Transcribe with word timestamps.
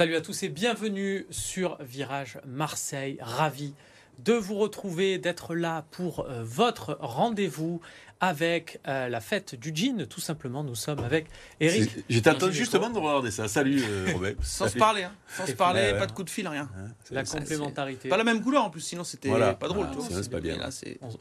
Salut 0.00 0.16
à 0.16 0.22
tous 0.22 0.44
et 0.44 0.48
bienvenue 0.48 1.26
sur 1.28 1.76
Virage 1.82 2.38
Marseille. 2.46 3.18
Ravi 3.20 3.74
de 4.18 4.32
vous 4.32 4.54
retrouver, 4.54 5.18
d'être 5.18 5.54
là 5.54 5.84
pour 5.90 6.20
euh, 6.20 6.42
votre 6.42 6.96
rendez-vous 7.02 7.82
avec 8.18 8.80
euh, 8.88 9.10
la 9.10 9.20
fête 9.20 9.54
du 9.56 9.72
jean. 9.74 10.06
Tout 10.06 10.22
simplement, 10.22 10.64
nous 10.64 10.74
sommes 10.74 11.00
avec 11.00 11.26
Eric. 11.60 11.90
J'étais 12.08 12.30
attendu 12.30 12.54
justement 12.54 12.88
de 12.88 12.98
regarder 12.98 13.30
ça. 13.30 13.46
Salut 13.46 13.82
euh, 13.86 14.06
Robert. 14.14 14.36
Sans 14.42 14.68
se 14.68 14.78
parler, 14.78 15.02
hein. 15.02 15.12
sans 15.36 15.44
se 15.46 15.52
parler, 15.52 15.92
pas 15.98 16.06
de 16.06 16.12
coup 16.12 16.24
de 16.24 16.30
fil, 16.30 16.48
rien. 16.48 16.70
la 17.10 17.22
complémentarité. 17.22 18.08
Pas 18.08 18.16
la 18.16 18.24
même 18.24 18.42
couleur 18.42 18.64
en 18.64 18.70
plus, 18.70 18.80
sinon 18.80 19.04
c'était 19.04 19.28
pas 19.28 19.68
drôle. 19.68 19.86
Ah, 19.92 20.02
c'est 20.08 20.30
pas 20.30 20.40
bien. 20.40 20.56
Là, 20.56 20.70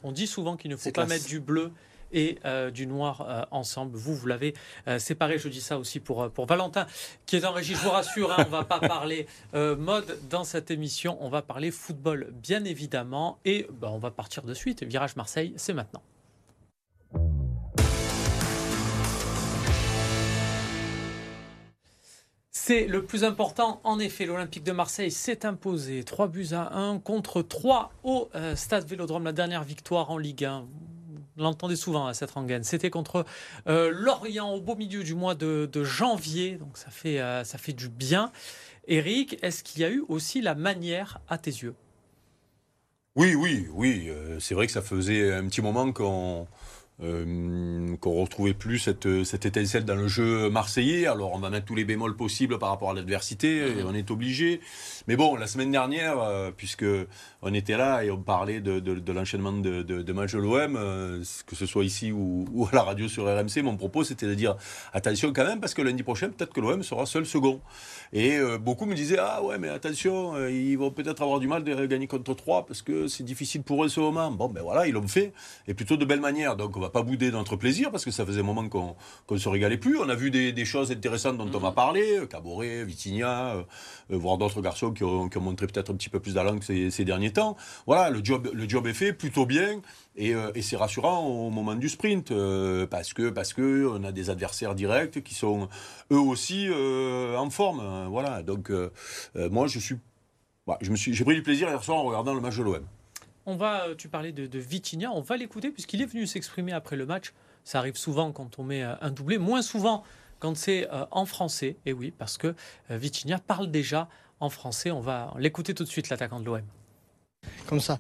on, 0.04 0.14
dit 0.14 0.26
souvent 0.26 0.56
qu'il 0.56 0.72
ne 0.72 0.78
faut 0.78 0.92
pas 0.92 1.06
mettre 1.06 1.26
du 1.26 1.42
bleu 1.42 1.74
et 2.12 2.40
euh, 2.46 2.72
du 2.72 2.88
noir 2.88 3.22
euh, 3.22 3.44
ensemble. 3.52 3.98
Vous, 3.98 4.16
vous 4.16 4.28
l'avez 4.28 4.54
euh, 4.88 5.00
séparé. 5.00 5.38
Je 5.38 5.50
dis 5.50 5.62
ça 5.62 5.78
aussi 5.78 6.00
pour, 6.00 6.30
pour 6.32 6.46
Valentin, 6.46 6.88
qui 7.26 7.38
est 7.38 7.46
en 7.46 7.52
régie. 7.52 7.76
Je 7.76 7.82
vous 7.82 7.90
rassure, 7.90 8.32
hein, 8.32 8.38
on 8.40 8.46
ne 8.46 8.50
va 8.50 8.64
pas 8.64 8.80
parler 8.80 9.28
mode 9.54 10.18
dans 10.30 10.44
cette 10.44 10.72
émission. 10.72 11.18
On 11.22 11.30
va 11.30 11.42
parler 11.42 11.72
football, 11.72 12.32
bien 12.34 12.64
évidemment. 12.64 13.40
Et 13.46 13.68
bah, 13.72 13.90
on 13.92 13.98
va 13.98 14.12
partir 14.12 14.44
de 14.44 14.54
suite. 14.54 14.84
Virage 14.84 15.16
Marseille, 15.16 15.54
c'est 15.58 15.74
maintenant. 15.74 16.02
C'est 22.52 22.86
le 22.86 23.04
plus 23.04 23.24
important. 23.24 23.82
En 23.84 24.00
effet, 24.00 24.26
l'Olympique 24.26 24.64
de 24.64 24.72
Marseille 24.72 25.12
s'est 25.12 25.46
imposé 25.46 26.04
3 26.04 26.28
buts 26.28 26.50
à 26.52 26.78
1 26.78 27.00
contre 27.00 27.42
3 27.42 27.92
au 28.04 28.30
Stade 28.56 28.88
Vélodrome. 28.88 29.24
La 29.24 29.32
dernière 29.32 29.64
victoire 29.64 30.12
en 30.12 30.18
Ligue 30.18 30.46
1 30.46 30.68
l'entendait 31.40 31.76
souvent 31.76 32.08
à 32.08 32.14
cette 32.14 32.32
rengaine. 32.32 32.64
C'était 32.64 32.90
contre 32.90 33.26
euh, 33.68 33.92
Lorient 33.92 34.54
au 34.54 34.62
beau 34.62 34.76
milieu 34.76 35.04
du 35.04 35.16
mois 35.16 35.36
de, 35.36 35.84
janvier, 35.84 36.58
donc 36.58 36.78
ça 36.78 36.90
fait, 36.90 37.20
euh, 37.20 37.44
ça 37.44 37.58
fait 37.58 37.74
du 37.74 37.90
bien. 37.90 38.32
Eric, 38.88 39.38
est-ce 39.42 39.64
qu'il 39.64 39.82
y 39.82 39.86
a 39.86 39.90
eu 39.90 40.04
aussi 40.08 40.42
la 40.42 40.56
manière 40.56 41.20
à 41.28 41.38
tes 41.38 41.52
yeux? 41.52 41.76
Oui, 43.16 43.36
oui, 43.36 43.68
oui. 43.74 44.08
Euh, 44.10 44.40
c'est 44.40 44.56
vrai 44.56 44.66
que 44.66 44.72
ça 44.72 44.82
faisait 44.82 45.34
un 45.34 45.48
petit 45.48 45.62
moment 45.62 45.92
qu'on 45.92 46.48
euh, 47.02 47.96
qu'on 47.98 48.22
retrouvait 48.22 48.54
plus 48.54 48.80
cette, 48.80 49.24
cette 49.24 49.46
étincelle 49.46 49.86
dans 49.86 49.96
le 49.96 50.08
jeu 50.08 50.50
marseillais. 50.50 51.08
Alors 51.08 51.34
on 51.34 51.40
va 51.40 51.50
mettre 51.50 51.66
tous 51.66 51.76
les 51.76 51.86
bémols 51.86 52.16
possibles 52.16 52.60
par 52.60 52.70
rapport 52.70 52.92
à 52.92 52.94
l'adversité, 52.94 53.74
mhm. 53.76 53.86
on 53.88 53.94
est 53.94 54.12
obligé. 54.12 54.62
Mais 55.08 55.16
bon, 55.16 55.36
la 55.36 55.48
semaine 55.48 55.72
dernière, 55.72 56.20
euh, 56.20 56.52
puisque 56.56 56.86
on 57.42 57.54
était 57.54 57.78
là 57.78 58.04
et 58.04 58.12
on 58.12 58.22
parlait 58.22 58.60
de, 58.60 58.80
de, 58.80 59.12
l'enchaînement 59.12 59.52
de, 59.52 59.82
de, 59.82 60.14
matchs 60.14 60.34
de 60.34 60.40
l'OM, 60.40 60.76
euh, 60.76 61.24
que 61.48 61.56
ce 61.56 61.66
soit 61.66 61.84
ici 61.84 62.12
ou, 62.12 62.46
ou, 62.54 62.68
à 62.68 62.70
la 62.74 62.84
radio 62.84 63.08
sur 63.08 63.24
RMC, 63.26 63.64
mon 63.64 63.76
propos 63.76 64.04
c'était 64.04 64.28
de 64.28 64.36
dire 64.36 64.56
attention 64.94 65.34
quand 65.34 65.46
même 65.46 65.60
parce 65.60 65.74
que 65.74 65.82
lundi 65.82 66.04
prochain 66.04 66.30
peut-être 66.30 66.54
que 66.54 66.60
l'OM 66.60 66.84
sera 66.84 67.06
seul 67.06 67.26
second. 67.26 67.62
Et 68.14 68.38
euh, 68.38 68.58
beaucoup 68.58 68.86
me 68.86 68.94
disaient 68.94 69.20
ah 69.20 69.42
ouais 69.42 69.58
mais 69.58 69.70
attention, 69.70 70.48
ils 70.48 70.76
vont 70.76 70.92
peut-être 70.92 71.22
avoir 71.22 71.40
du 71.40 71.48
mal 71.48 71.64
de 71.64 71.86
gagner 71.86 72.08
contre 72.08 72.34
3 72.34 72.66
parce 72.66 72.82
que 72.82 73.08
c'est 73.08 73.24
difficile 73.24 73.64
pour 73.64 73.84
eux 73.84 73.90
ce 73.90 74.00
moment. 74.00 74.32
Bon 74.32 74.48
ben 74.48 74.62
voilà, 74.62 74.86
ils 74.86 74.94
l'ont 74.94 75.08
fait 75.08 75.34
et 75.68 75.74
plutôt 75.74 75.98
de 75.98 76.06
belle 76.06 76.22
manière. 76.22 76.56
Donc 76.56 76.76
on 76.78 76.80
va 76.80 76.89
pas 76.90 77.02
bouder 77.02 77.32
notre 77.32 77.56
plaisir 77.56 77.92
parce 77.92 78.06
que 78.06 78.12
ça 78.12 78.26
faisait 78.26 78.42
un 78.42 78.44
moment 78.44 78.68
qu'on 78.68 78.96
ne 79.30 79.38
se 79.38 79.50
régalait 79.50 79.78
plus. 79.78 79.98
On 79.98 80.10
a 80.10 80.16
vu 80.16 80.32
des, 80.32 80.66
choses 80.66 80.92
intéressantes 80.92 81.38
dont 81.38 81.50
on 81.54 81.60
va 81.60 81.72
parler, 81.72 82.20
Caboret, 82.30 82.84
Vitinha, 82.84 83.56
euh, 83.56 83.64
euh, 84.12 84.18
voire 84.18 84.38
d'autres 84.38 84.62
garçons 84.62 84.92
qui 84.92 85.04
ont, 85.04 85.30
montré 85.40 85.68
peut-être 85.68 85.92
un 85.92 85.96
petit 85.96 86.10
peu 86.10 86.20
plus 86.20 86.34
d'allant 86.34 86.60
ces, 86.62 86.92
ces 86.92 87.06
derniers 87.06 87.32
temps. 87.32 87.56
Voilà, 87.88 88.10
le 88.10 88.24
job, 88.24 88.50
le 88.54 88.70
job 88.70 88.88
est 88.88 88.94
fait 88.94 89.14
plutôt 89.14 89.46
bien. 89.46 89.82
Et, 90.16 90.36
euh, 90.36 90.52
c'est 90.62 90.76
rassurant 90.76 91.26
au 91.26 91.50
moment 91.50 91.76
du 91.76 91.90
sprint 91.90 92.34
parce 92.90 93.14
que 93.14 93.30
parce 93.30 93.54
que 93.54 93.88
on 93.88 94.04
a 94.04 94.12
des 94.12 94.30
adversaires 94.30 94.76
directs 94.76 95.24
qui 95.24 95.34
sont 95.34 95.70
eux 96.12 96.20
aussi 96.20 96.68
en 96.70 97.50
forme. 97.50 98.08
Voilà. 98.10 98.44
Donc 98.44 98.72
moi 99.36 99.68
je 99.68 99.80
suis, 99.80 99.96
je 100.82 100.92
me 100.92 100.96
suis, 100.96 101.14
j'ai 101.14 101.24
pris 101.24 101.36
du 101.36 101.44
plaisir 101.44 101.70
hier 101.70 101.84
soir 101.84 102.00
en 102.00 102.04
regardant 102.04 102.34
le 102.34 102.42
match 102.42 102.58
de 102.58 102.64
l'OM. 102.64 102.84
On 103.46 103.56
va, 103.56 103.88
euh, 103.88 103.96
tu 103.96 104.10
parlais 104.10 104.32
de, 104.32 104.48
de 104.48 104.60
Vitinha, 104.60 105.12
on 105.12 105.22
va 105.22 105.38
l'écouter 105.38 105.72
puisqu'il 105.72 106.02
est 106.02 106.06
venu 106.06 106.28
s'exprimer 106.28 106.72
après 106.72 106.96
le 106.96 107.06
match. 107.06 107.34
Ça 107.64 107.80
arrive 107.80 107.98
souvent 107.98 108.32
quand 108.32 108.60
on 108.60 108.64
met 108.64 108.84
euh, 108.84 108.96
un 109.02 109.12
doublé, 109.12 109.38
moins 109.38 109.62
souvent 109.62 110.04
quand 110.40 110.56
c'est 110.56 110.90
euh, 110.92 111.06
en 111.12 111.26
français. 111.26 111.78
Et 111.86 111.94
oui, 111.94 112.12
parce 112.18 112.38
que 112.38 112.56
Vitinha 112.90 113.40
parle 113.40 113.72
déjà 113.72 114.08
en 114.40 114.50
français. 114.50 114.92
On 114.92 115.02
va 115.02 115.34
l'écouter 115.38 115.74
tout 115.74 115.84
de 115.84 115.90
suite, 115.90 116.10
l'attaquant 116.10 116.40
de 116.40 116.46
l'OM. 116.46 116.62
Comme 117.68 117.80
ça. 117.80 118.00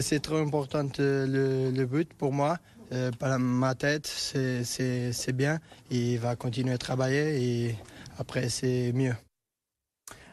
C'est 0.00 0.20
très 0.20 0.40
important 0.40 0.86
le, 0.98 1.84
but 1.84 2.12
pour 2.14 2.32
moi. 2.32 2.58
Ma 2.90 3.74
tête, 3.74 4.06
c'est 4.06 5.32
bien. 5.32 5.58
Il 5.90 6.18
va 6.18 6.36
continuer 6.36 6.72
à 6.72 6.78
travailler 6.78 7.42
et 7.42 7.76
après, 8.18 8.48
c'est 8.48 8.92
mieux. 8.92 9.14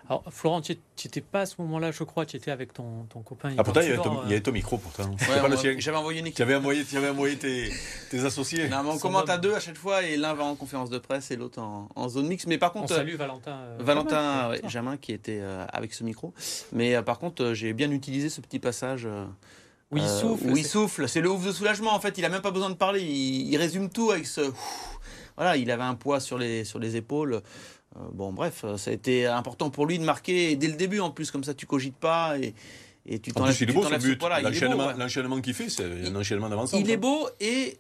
Alors, 0.08 0.24
Florent, 0.30 0.62
tu 0.62 0.78
n'étais 1.04 1.22
pas 1.22 1.42
à 1.42 1.46
ce 1.46 1.56
moment-là, 1.60 1.92
je 1.92 2.04
crois, 2.04 2.26
tu 2.26 2.38
étais 2.38 2.52
avec 2.52 2.74
ton, 2.74 3.06
ton 3.10 3.22
copain. 3.22 3.54
Ah, 3.58 3.64
pourtant, 3.64 3.82
il 3.82 3.88
y, 3.88 3.92
avait 3.92 4.02
ton, 4.02 4.24
il 4.24 4.30
y 4.30 4.34
avait 4.34 4.42
ton 4.42 4.52
micro, 4.52 4.78
pourtant. 4.78 5.10
Ouais, 5.10 5.78
J'avais 5.80 5.98
envoyé 5.98 6.20
une 6.20 6.28
équipe. 6.28 6.36
Tu 6.36 6.42
avais 6.44 6.56
envoyé, 6.56 6.86
avais 6.96 7.10
envoyé 7.10 7.38
tes, 7.38 7.72
tes, 8.12 8.24
associés. 8.24 8.70
Non, 8.70 8.84
mais 8.84 8.90
on 8.92 9.00
commente 9.00 9.30
à 9.30 9.38
deux 9.38 9.56
à 9.56 9.60
chaque 9.60 9.78
fois, 9.78 10.04
et 10.04 10.16
l'un 10.16 10.34
va 10.36 10.44
en 10.44 10.56
conférence 10.56 10.92
de 10.92 11.00
presse 11.00 11.32
et 11.32 11.36
l'autre 11.36 11.60
en, 11.60 12.10
zone 12.10 12.28
mixte. 12.28 12.48
Mais 12.48 12.58
par 12.58 12.72
contre. 12.72 12.94
On 12.94 12.96
salue 12.96 13.16
Valentin. 13.16 13.52
Euh, 13.52 13.78
Valentin 13.80 14.50
ouais, 14.52 14.62
Jamin, 14.68 14.98
qui 14.98 15.12
était 15.12 15.40
euh, 15.42 15.66
avec 15.74 15.94
ce 15.94 16.04
micro. 16.04 16.34
Mais 16.72 16.96
euh, 16.96 17.02
par 17.02 17.18
contre, 17.18 17.54
j'ai 17.54 17.74
bien 17.74 17.90
utilisé 17.90 18.30
ce 18.30 18.42
petit 18.42 18.60
passage. 18.60 19.08
où 19.92 19.98
il 19.98 20.08
souffle. 20.08 20.52
Où 20.52 20.58
il 20.58 20.66
souffle. 20.66 21.10
C'est 21.10 21.22
le 21.22 21.32
ouf 21.32 21.46
de 21.46 21.52
soulagement, 21.52 21.94
en 21.94 22.00
fait. 22.00 22.16
Il 22.20 22.26
a 22.26 22.30
même 22.30 22.44
pas 22.44 22.52
besoin 22.52 22.70
de 22.70 22.76
parler. 22.76 23.02
Il, 23.02 23.50
il 23.50 23.58
résume 23.58 23.90
tout 23.90 24.12
avec 24.12 24.28
ce. 24.28 24.52
Voilà, 25.38 25.58
il 25.58 25.70
avait 25.70 25.84
un 25.84 25.96
poids 25.96 26.20
sur 26.20 26.38
les, 26.38 26.64
sur 26.64 26.80
les 26.80 26.96
épaules. 26.96 27.42
Euh, 27.98 28.00
bon, 28.14 28.34
bref, 28.34 28.62
euh, 28.64 28.78
ça 28.78 28.92
a 28.92 28.94
été 28.94 29.26
important 29.26 29.70
pour 29.70 29.86
lui 29.86 30.00
de 30.00 30.04
marquer 30.04 30.56
dès 30.56 30.68
le 30.68 30.74
début 30.74 31.00
en 31.00 31.12
plus, 31.12 31.32
comme 31.32 31.44
ça 31.44 31.54
tu 31.54 31.66
cogites 31.66 31.96
pas 31.96 32.38
et, 32.38 32.54
et 33.06 33.20
tu 33.20 33.32
t'enlèves. 33.32 33.56
Il 33.62 33.70
est 33.70 33.74
beau 33.74 33.84
ce 33.84 33.96
but. 33.96 34.22
L'enchaînement 34.98 35.42
qu'il 35.42 35.54
fait, 35.54 35.70
c'est 35.70 35.84
un 35.84 36.16
enchaînement 36.16 36.50
d'avancement. 36.50 36.80
Il 36.80 36.90
est 36.90 36.98
beau 36.98 37.28
et 37.40 37.78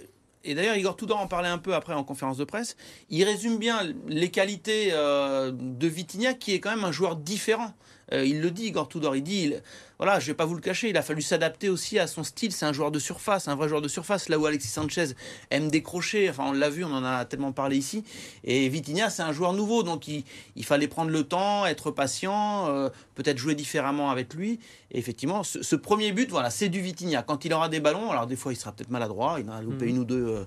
et 0.47 0.53
d'ailleurs, 0.53 0.75
Igor 0.75 0.95
Tudor 0.95 1.19
en 1.19 1.25
parlait 1.25 1.49
un 1.49 1.57
peu 1.57 1.73
après 1.73 1.95
en 1.95 2.03
conférence 2.03 2.37
de 2.37 2.43
presse. 2.43 2.77
Il 3.09 3.23
résume 3.23 3.57
bien 3.57 3.81
les 4.07 4.29
qualités 4.29 4.89
euh, 4.91 5.51
de 5.51 5.87
Vitinha, 5.87 6.35
qui 6.35 6.53
est 6.53 6.59
quand 6.59 6.69
même 6.69 6.85
un 6.85 6.91
joueur 6.91 7.15
différent. 7.15 7.73
il 8.11 8.41
le 8.41 8.51
dit, 8.51 8.67
Igor 8.67 8.87
Tudor. 8.87 9.15
Il 9.15 9.23
dit 9.23 9.55
voilà, 9.97 10.19
je 10.19 10.27
vais 10.27 10.33
pas 10.33 10.45
vous 10.45 10.55
le 10.55 10.61
cacher, 10.61 10.89
il 10.89 10.97
a 10.97 11.01
fallu 11.01 11.21
s'adapter 11.21 11.69
aussi 11.69 11.99
à 11.99 12.07
son 12.07 12.23
style. 12.23 12.51
C'est 12.51 12.65
un 12.65 12.73
joueur 12.73 12.91
de 12.91 12.99
surface, 12.99 13.47
un 13.47 13.55
vrai 13.55 13.69
joueur 13.69 13.81
de 13.81 13.87
surface. 13.87 14.27
Là 14.29 14.37
où 14.37 14.45
Alexis 14.45 14.67
Sanchez 14.67 15.07
aime 15.51 15.69
décrocher, 15.69 16.29
enfin 16.29 16.45
on 16.47 16.51
l'a 16.51 16.69
vu, 16.69 16.83
on 16.83 16.93
en 16.93 17.03
a 17.03 17.23
tellement 17.25 17.53
parlé 17.53 17.77
ici. 17.77 18.03
Et 18.43 18.67
Vitinha, 18.67 19.09
c'est 19.09 19.23
un 19.23 19.31
joueur 19.31 19.53
nouveau, 19.53 19.83
donc 19.83 20.07
il, 20.07 20.23
fallait 20.63 20.87
prendre 20.87 21.11
le 21.11 21.23
temps, 21.23 21.65
être 21.65 21.91
patient, 21.91 22.67
euh, 22.67 22.89
peut-être 23.15 23.37
jouer 23.37 23.55
différemment 23.55 24.11
avec 24.11 24.33
lui. 24.33 24.59
Et 24.91 24.99
effectivement, 24.99 25.43
ce, 25.43 25.75
premier 25.75 26.11
but, 26.11 26.29
voilà, 26.29 26.49
c'est 26.49 26.69
du 26.69 26.81
Vitinha. 26.81 27.23
Quand 27.23 27.45
il 27.45 27.53
aura 27.53 27.69
des 27.69 27.79
ballons, 27.79 28.11
alors 28.11 28.27
des 28.27 28.35
fois 28.35 28.51
il 28.51 28.57
sera 28.57 28.71
peut-être 28.73 28.91
maladroit, 28.91 29.37
il 29.39 29.49
en 29.49 29.53
a 29.53 29.61
loupé 29.61 29.85
mm. 29.85 29.89
une 29.89 29.99
ou 29.99 30.05
deux. 30.05 30.27
Euh, 30.27 30.45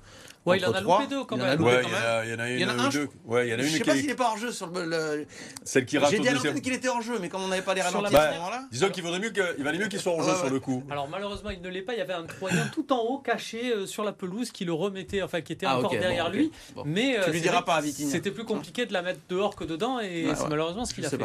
Ouais, 0.49 0.59
il 0.59 0.67
en 0.67 0.73
a 0.73 0.81
loupé 0.81 1.07
deux 1.09 1.25
quand 1.25 1.37
même. 1.37 1.61
Ouais, 1.61 1.83
il 1.85 1.91
y 1.91 1.95
en 2.35 2.39
a, 2.39 2.51
il 2.51 2.61
y 2.61 2.65
en 2.65 2.69
a, 2.69 2.85
une, 2.85 2.91
deux. 2.91 3.09
Ouais, 3.25 3.49
il 3.49 3.51
y 3.51 3.55
en 3.55 3.59
a 3.59 3.63
une 3.63 3.69
je 3.69 3.79
sais 3.79 3.85
pas 3.85 3.95
s'il 3.95 4.07
n'est 4.07 4.15
pas 4.15 4.29
hors 4.31 4.39
jeu 4.39 4.53
sur 4.53 4.69
le. 4.69 5.27
Celle 5.65 5.87
qui 5.87 5.99
rate 5.99 6.11
J'ai 6.11 6.19
dit 6.19 6.29
à 6.29 6.33
l'antenne 6.33 6.61
qu'il 6.61 6.73
était 6.73 6.89
hors 6.89 7.03
jeu, 7.03 7.19
mais 7.21 7.29
comme 7.29 7.43
on 7.43 7.49
n'avait 7.49 7.63
pas 7.63 7.75
les 7.75 7.83
ralentis 7.83 8.15
à 8.15 8.33
ce 8.33 8.37
moment-là. 8.37 8.65
Disons 8.71 8.91
qu'il 8.91 9.03
vaudrait 9.03 9.21
mieux 9.21 9.31
qu'il 9.31 9.65
valait 9.65 9.79
mieux 9.79 9.89
qu'il 9.89 10.01
soit 10.01 10.13
hors 10.13 10.23
jeu 10.23 10.35
sur 10.35 10.51
le 10.51 10.61
coup. 10.61 10.83
Alors 10.91 11.09
malheureusement, 11.09 11.51
il 11.51 11.61
ne 11.61 11.69
l'est 11.69 11.83
pas. 11.83 11.95
Il 11.95 11.99
y 11.99 12.03
avait 12.03 12.15
un 12.15 12.25
Troyen 12.25 12.69
tout 12.73 12.93
en 12.93 12.99
haut, 12.99 13.19
caché 13.19 13.73
euh, 13.73 13.87
sur 13.87 14.05
la 14.05 14.13
pelouse, 14.13 14.51
qui 14.51 14.65
le 14.65 14.73
remettait, 14.73 15.23
enfin 15.23 15.41
qui 15.41 15.53
était 15.53 15.67
ah, 15.67 15.79
encore 15.79 15.91
derrière 15.91 16.31
lui. 16.31 16.51
Mais 16.85 17.19
tu 17.25 17.31
lui 17.31 17.41
diras 17.41 17.63
pas 17.63 17.77
à 17.77 17.83
C'était 17.83 18.31
plus 18.31 18.45
compliqué 18.45 18.87
de 18.87 18.93
la 18.93 19.03
mettre 19.03 19.21
dehors 19.29 19.57
que 19.57 19.65
dedans, 19.65 20.01
et 20.01 20.27
c'est 20.35 20.49
malheureusement 20.49 20.85
ce 20.85 20.95
qu'il 20.95 21.05
a 21.05 21.11
fait. 21.11 21.19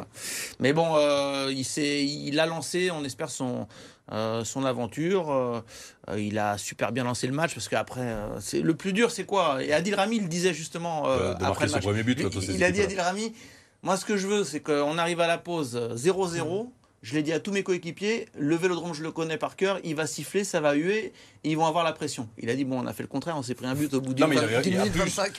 Mais 0.60 0.74
bon, 0.74 0.96
euh, 0.96 1.52
il 1.52 2.40
a 2.40 2.46
lancé, 2.46 2.92
on 2.92 3.04
espère 3.04 3.30
son 3.30 3.68
euh, 4.12 4.44
son 4.44 4.66
aventure. 4.66 5.32
Euh, 5.32 5.62
euh, 6.10 6.20
il 6.20 6.38
a 6.38 6.58
super 6.58 6.92
bien 6.92 7.04
lancé 7.04 7.26
le 7.28 7.34
match 7.34 7.54
parce 7.54 7.70
qu'après, 7.70 8.16
c'est 8.40 8.62
le 8.62 8.76
plus 8.76 8.94
dur, 8.94 9.12
c'est 9.12 9.26
quoi? 9.26 9.64
Et 9.64 9.74
Adil 9.74 9.96
Rami 9.96 10.20
le 10.20 10.28
disait 10.28 10.54
justement 10.54 11.06
après 11.06 11.68
le 11.68 11.72
match. 11.72 11.86
il, 12.50 12.64
a 12.64 12.72
dit 12.72 12.82
Adil 12.82 13.00
Rami, 13.00 13.34
moi 13.82 13.98
ce 13.98 14.06
que 14.06 14.18
je 14.18 14.28
veux, 14.28 14.44
c'est 14.44 14.60
qu'on 14.60 14.98
arrive 14.98 15.22
à 15.22 15.28
la 15.28 15.38
pause 15.38 15.78
0-0. 15.96 16.70
Je 17.04 17.16
l'ai 17.16 17.22
dit 17.22 17.34
à 17.34 17.42
tous 17.42 17.52
mes 17.52 17.64
coéquipiers, 17.64 18.30
le 18.40 18.56
vélodrome, 18.56 18.94
je 18.94 19.04
le 19.04 19.12
connais 19.12 19.36
par 19.36 19.58
cœur, 19.58 19.78
il 19.84 19.94
va 19.94 20.08
siffler, 20.08 20.46
ça 20.46 20.62
va 20.62 20.74
huer, 20.74 21.12
et 21.44 21.52
ils 21.52 21.58
vont 21.58 21.66
avoir 21.66 21.84
la 21.84 21.92
pression. 21.92 22.30
Il 22.38 22.50
a 22.50 22.56
dit, 22.56 22.64
bon, 22.64 22.82
on 22.82 22.88
a 22.88 22.94
fait 22.94 23.04
le 23.04 23.10
contraire, 23.10 23.36
on 23.38 23.44
s'est 23.44 23.56
pris 23.56 23.66
un 23.66 23.76
but 23.76 23.94
au 23.94 24.00
bout 24.00 24.14
d'une 24.14 24.26
minute 24.26 24.96
25. 24.96 25.34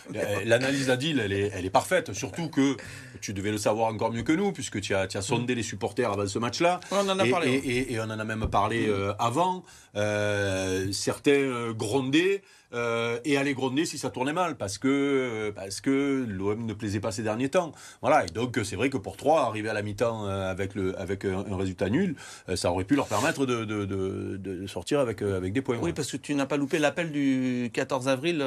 L'analyse 0.45 0.89
d'Adil, 0.89 1.19
elle 1.21 1.33
est, 1.33 1.51
elle 1.55 1.65
est 1.65 1.71
parfaite, 1.71 2.13
surtout 2.13 2.51
que 2.51 2.77
tu 3.23 3.33
devais 3.33 3.51
le 3.51 3.57
savoir 3.57 3.89
encore 3.89 4.13
mieux 4.13 4.25
que 4.25 4.33
nous, 4.33 4.53
puisque 4.53 4.79
tu 4.83 4.95
as, 4.95 5.07
tu 5.07 5.17
as 5.17 5.23
sondé 5.23 5.55
les 5.55 5.63
supporters 5.63 6.13
avant 6.13 6.27
ce 6.27 6.39
match-là. 6.39 6.81
On 6.91 7.09
en 7.09 7.19
a 7.19 7.27
et, 7.27 7.31
parlé. 7.31 7.87
Et, 7.89 7.99
on 7.99 8.05
en 8.05 8.19
a 8.19 8.25
même 8.25 8.47
parlé 8.51 8.87
euh, 8.87 9.15
avant. 9.19 9.65
Euh, 9.97 10.93
certains 10.93 11.31
euh, 11.33 11.73
grondaient 11.73 12.43
euh, 12.75 13.19
et 13.25 13.37
aller 13.37 13.55
gronder 13.55 13.87
si 13.87 13.99
ça 13.99 14.11
tournait 14.11 14.33
mal, 14.33 14.57
parce 14.57 14.79
que, 14.79 15.53
parce 15.55 15.81
que 15.81 16.27
l'OM 16.29 16.67
ne 16.67 16.75
plaisait 16.75 17.01
pas 17.01 17.13
ces 17.13 17.23
derniers 17.23 17.49
temps. 17.49 17.73
Voilà, 18.01 18.25
et 18.25 18.29
donc 18.29 18.59
c'est 18.65 18.75
vrai 18.75 18.91
que 18.91 18.97
pour 18.97 19.17
trois, 19.17 19.43
arriver 19.43 19.69
à 19.69 19.75
la 19.75 19.83
mi-temps 19.83 20.27
euh, 20.27 20.51
avec, 20.51 20.75
le, 20.75 20.99
avec 20.99 21.25
un, 21.25 21.45
résultat 21.57 21.89
nul, 21.89 22.17
euh, 22.49 22.57
ça 22.57 22.73
aurait 22.73 22.85
pu 22.85 22.97
leur 22.97 23.07
permettre 23.07 23.47
de, 23.47 23.65
de, 23.65 23.85
de, 23.85 24.67
sortir 24.67 24.99
avec, 24.99 25.23
avec 25.23 25.53
des 25.53 25.63
points. 25.63 25.79
Oui, 25.81 25.93
parce 25.93 26.11
que 26.11 26.17
tu 26.17 26.35
n'as 26.35 26.47
pas 26.47 26.57
loupé 26.57 26.79
l'appel 26.79 27.13
du 27.13 27.71
14 27.73 28.09
avril 28.09 28.39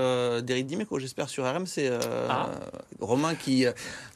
d'Eric 0.43 0.65
Dimeco, 0.65 0.99
j'espère, 0.99 1.29
sur 1.29 1.45
RMC. 1.45 1.89
Ah. 2.29 2.49
Romain 2.99 3.35
qui, 3.35 3.65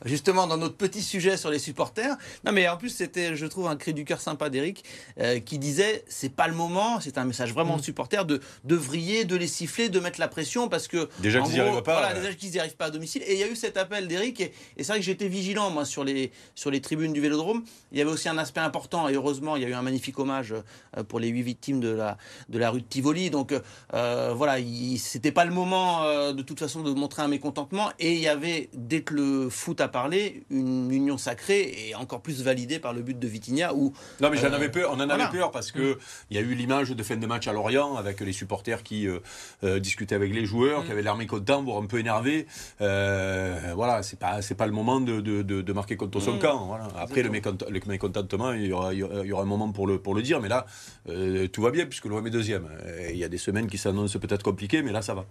justement, 0.06 0.48
dans 0.48 0.58
notre 0.58 0.76
petit 0.76 1.02
sujet 1.02 1.38
sur 1.38 1.50
les 1.50 1.60
supporters, 1.60 2.18
non 2.46 2.52
mais 2.52 2.68
en 2.68 2.78
plus 2.78 2.90
c'était, 2.90 3.36
je 3.36 3.46
trouve, 3.46 3.68
un 3.68 3.76
cri 3.76 3.94
du 3.94 4.04
cœur 4.04 4.20
sympa 4.20 4.50
d'Eric, 4.50 4.84
qui 5.46 5.60
disait, 5.60 6.04
c'est 6.08 6.34
pas 6.34 6.48
le 6.48 6.56
moment, 6.56 7.00
c'est 7.00 7.18
un 7.18 7.26
message 7.26 7.54
vraiment 7.54 7.76
de 7.76 7.82
mm. 7.82 7.86
supporters, 7.86 8.26
de, 8.26 8.42
de 8.66 8.76
vriller, 8.76 9.24
de 9.24 9.36
les 9.36 9.48
siffler, 9.48 9.90
de 9.90 10.01
mettre 10.02 10.20
la 10.20 10.28
pression 10.28 10.68
parce 10.68 10.88
que. 10.88 11.10
Déjà 11.20 11.42
qu'ils 11.42 11.54
n'y 11.54 11.60
arrivent 11.60 11.82
pas. 11.82 12.00
Voilà, 12.00 12.14
déjà 12.14 12.34
qu'ils 12.34 12.52
n'y 12.52 12.60
arrivent 12.60 12.76
pas 12.76 12.86
à 12.86 12.92
domicile. 12.92 13.24
Et 13.26 13.34
il 13.34 13.40
y 13.40 13.44
a 13.44 13.48
eu 13.48 13.56
cet 13.56 13.78
appel 13.78 14.08
d'Eric. 14.08 14.42
Et, 14.42 14.54
c'est 14.78 14.88
vrai 14.88 15.00
que 15.00 15.06
j'étais 15.06 15.28
vigilant, 15.28 15.70
moi, 15.70 15.86
sur 15.86 16.04
les, 16.04 16.32
sur 16.56 16.72
les 16.72 16.82
tribunes 16.82 17.14
du 17.14 17.22
vélodrome. 17.22 17.64
Il 17.92 17.98
y 17.98 18.02
avait 18.02 18.12
aussi 18.12 18.30
un 18.30 18.38
aspect 18.38 18.62
important. 18.62 19.10
Et 19.10 19.14
heureusement, 19.14 19.56
il 19.56 19.64
y 19.64 19.66
a 19.66 19.70
eu 19.70 19.74
un 19.74 19.82
magnifique 19.82 20.20
hommage 20.20 20.54
euh, 20.98 21.04
pour 21.04 21.20
les 21.20 21.30
huit 21.30 21.44
victimes 21.44 21.80
de 21.80 21.90
la, 21.90 22.18
de 22.50 22.58
la 22.60 22.70
rue 22.70 22.82
de 22.82 22.88
Tivoli. 22.88 23.30
Donc, 23.30 23.54
euh, 23.94 24.34
voilà, 24.36 24.58
c'était 24.98 25.32
pas 25.32 25.46
le 25.46 25.52
moment, 25.52 26.04
euh, 26.04 26.34
de 26.34 26.42
toute 26.42 26.60
façon, 26.60 26.82
de 26.82 26.92
montrer 26.92 27.22
un 27.22 27.28
mécontentement. 27.28 27.92
Et 28.00 28.14
il 28.14 28.20
y 28.20 28.28
avait, 28.28 28.70
dès 28.74 29.02
que 29.02 29.14
le 29.14 29.50
foot 29.50 29.82
a 29.82 29.88
parlé, 29.88 30.44
une 30.50 30.92
union 30.92 31.18
sacrée 31.18 31.88
et 31.88 31.96
encore 31.96 32.22
plus 32.22 32.42
validée 32.42 32.80
par 32.80 32.94
le 32.94 33.02
but 33.02 33.18
de 33.18 33.28
Vitinha. 33.28 33.74
Où, 33.74 33.94
non, 34.20 34.30
mais 34.30 34.38
j'en 34.38 34.54
avais 34.54 34.70
peur. 34.70 34.92
On 34.94 35.00
en 35.00 35.10
avait 35.10 35.30
peur 35.30 35.52
parce 35.52 35.72
que 35.72 35.98
il 36.30 36.38
y 36.38 36.40
a 36.40 36.42
eu 36.42 36.54
l'image 36.54 36.90
de 36.90 37.04
fin 37.04 37.18
de 37.18 37.28
match 37.28 37.48
à 37.48 37.54
Lorient 37.54 37.96
avec 37.96 38.20
les 38.20 38.34
supporters 38.34 38.84
qui 38.84 39.08
discutaient 39.92 40.16
avec 40.16 40.34
les 40.34 40.46
joueurs, 40.46 40.82
mm. 40.82 40.86
qui 40.86 40.92
avaient 40.92 41.02
l'air 41.02 41.18
mécontents, 41.18 41.64
voire 41.64 41.82
un 41.82 41.86
peu 41.86 42.00
énervés. 42.00 42.48
Euh, 42.80 43.74
voilà, 43.76 44.04
c'est 44.04 44.20
pas 44.20 44.42
c'est 44.42 44.56
pas 44.56 44.66
le 44.66 44.72
moment 44.72 45.00
de, 45.02 45.20
de, 45.20 45.42
de, 45.42 45.74
marquer 45.74 45.98
contre 45.98 46.20
son 46.20 46.36
mm. 46.36 46.40
camp. 46.40 46.66
Voilà. 46.66 46.88
Après 46.98 47.24
le, 47.24 47.30
mécontentement, 47.30 48.54
il 48.54 48.68
y, 48.68 48.74
aura, 48.74 48.94
il 48.94 49.00
y 49.00 49.32
aura 49.34 49.44
un 49.44 49.46
moment 49.46 49.72
pour 49.72 49.88
le 49.88 50.00
pour 50.00 50.16
le 50.16 50.22
dire, 50.22 50.40
mais 50.42 50.50
là 50.50 50.66
euh, 51.10 51.48
tout 51.48 51.62
va 51.62 51.72
bien 51.72 51.86
puisque 51.86 52.06
l'OM 52.06 52.26
est 52.26 52.32
deuxième. 52.32 52.68
Il 53.10 53.18
y 53.18 53.24
a 53.24 53.30
des 53.30 53.38
semaines 53.38 53.68
qui 53.68 53.78
s'annoncent 53.78 54.20
peut-être 54.20 54.44
compliquées, 54.44 54.82
mais 54.82 54.92
là 54.92 55.02
ça 55.02 55.14
va. 55.14 55.26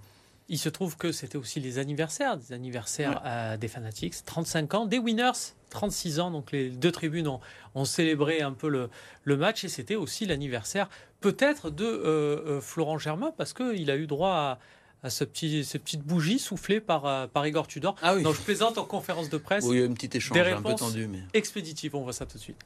Il 0.52 0.58
se 0.58 0.68
trouve 0.68 0.96
que 0.96 1.12
c'était 1.12 1.38
aussi 1.38 1.60
les 1.60 1.78
anniversaires, 1.78 2.36
des 2.36 2.52
anniversaires 2.52 3.22
euh, 3.24 3.56
des 3.56 3.68
Fanatics, 3.68 4.24
35 4.24 4.74
ans, 4.74 4.84
des 4.84 4.98
Winners, 4.98 5.54
36 5.70 6.18
ans. 6.18 6.32
Donc 6.32 6.50
les 6.50 6.70
deux 6.70 6.90
tribunes 6.90 7.28
ont, 7.28 7.38
ont 7.76 7.84
célébré 7.84 8.42
un 8.42 8.52
peu 8.52 8.68
le, 8.68 8.90
le 9.22 9.36
match 9.36 9.62
et 9.62 9.68
c'était 9.68 9.94
aussi 9.94 10.26
l'anniversaire 10.26 10.90
peut-être 11.20 11.70
de 11.70 11.84
euh, 11.84 12.56
euh, 12.56 12.60
Florent 12.60 12.98
Germain 12.98 13.32
parce 13.38 13.52
qu'il 13.52 13.88
a 13.92 13.96
eu 13.96 14.08
droit 14.08 14.32
à, 14.32 14.58
à 15.04 15.10
ce 15.10 15.22
petit, 15.22 15.64
ces 15.64 15.78
petites 15.78 16.02
bougies 16.02 16.40
soufflées 16.40 16.80
par, 16.80 17.28
par 17.28 17.46
Igor 17.46 17.68
Tudor. 17.68 17.94
Ah 18.02 18.16
oui. 18.16 18.24
Donc 18.24 18.34
je 18.34 18.40
plaisante 18.40 18.76
en 18.76 18.84
conférence 18.84 19.30
de 19.30 19.38
presse. 19.38 19.64
Oui, 19.64 19.76
il 19.76 19.80
y 19.82 19.84
a 19.84 19.86
un 19.88 19.94
petit 19.94 20.10
échange 20.16 20.36
un 20.36 20.62
peu 20.62 20.74
tendu. 20.74 21.06
Mais... 21.06 21.20
Expéditif, 21.32 21.94
on 21.94 22.02
voit 22.02 22.12
ça 22.12 22.26
tout 22.26 22.38
de 22.38 22.42
suite. 22.42 22.60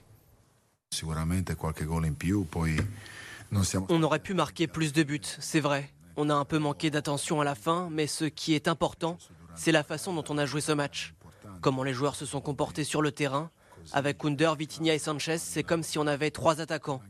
On 3.91 4.03
aurait 4.03 4.21
pu 4.21 4.33
marquer 4.33 4.67
plus 4.67 4.93
de 4.93 5.03
buts, 5.03 5.21
c'est 5.39 5.61
vrai. 5.61 5.91
On 6.17 6.31
a 6.31 6.35
un 6.35 6.45
peu 6.45 6.59
manqué 6.59 6.91
d'attention 6.91 7.41
à 7.41 7.45
la 7.45 7.55
fin, 7.55 7.89
mais 7.91 8.07
ce 8.07 8.25
qui 8.25 8.55
est 8.55 8.69
important, 8.69 9.19
c'est 9.55 9.73
la 9.73 9.83
façon 9.83 10.15
dont 10.15 10.25
on 10.29 10.39
a 10.39 10.47
joué 10.47 10.61
ce 10.61 10.73
match. 10.73 11.15
Comment 11.61 11.83
les 11.83 11.93
joueurs 11.93 12.15
se 12.15 12.27
sont 12.27 12.41
comportés 12.41 12.85
sur 12.85 13.03
le 13.03 13.13
terrain. 13.13 13.51
Avec 13.93 14.19
Kunder, 14.19 14.53
Vitinha 14.57 14.95
et 14.95 14.99
Sanchez, 14.99 15.39
c'est 15.39 15.63
comme 15.63 15.83
si 15.83 15.99
on 15.99 16.07
avait 16.07 16.31
trois 16.31 16.61
attaquants, 16.61 17.03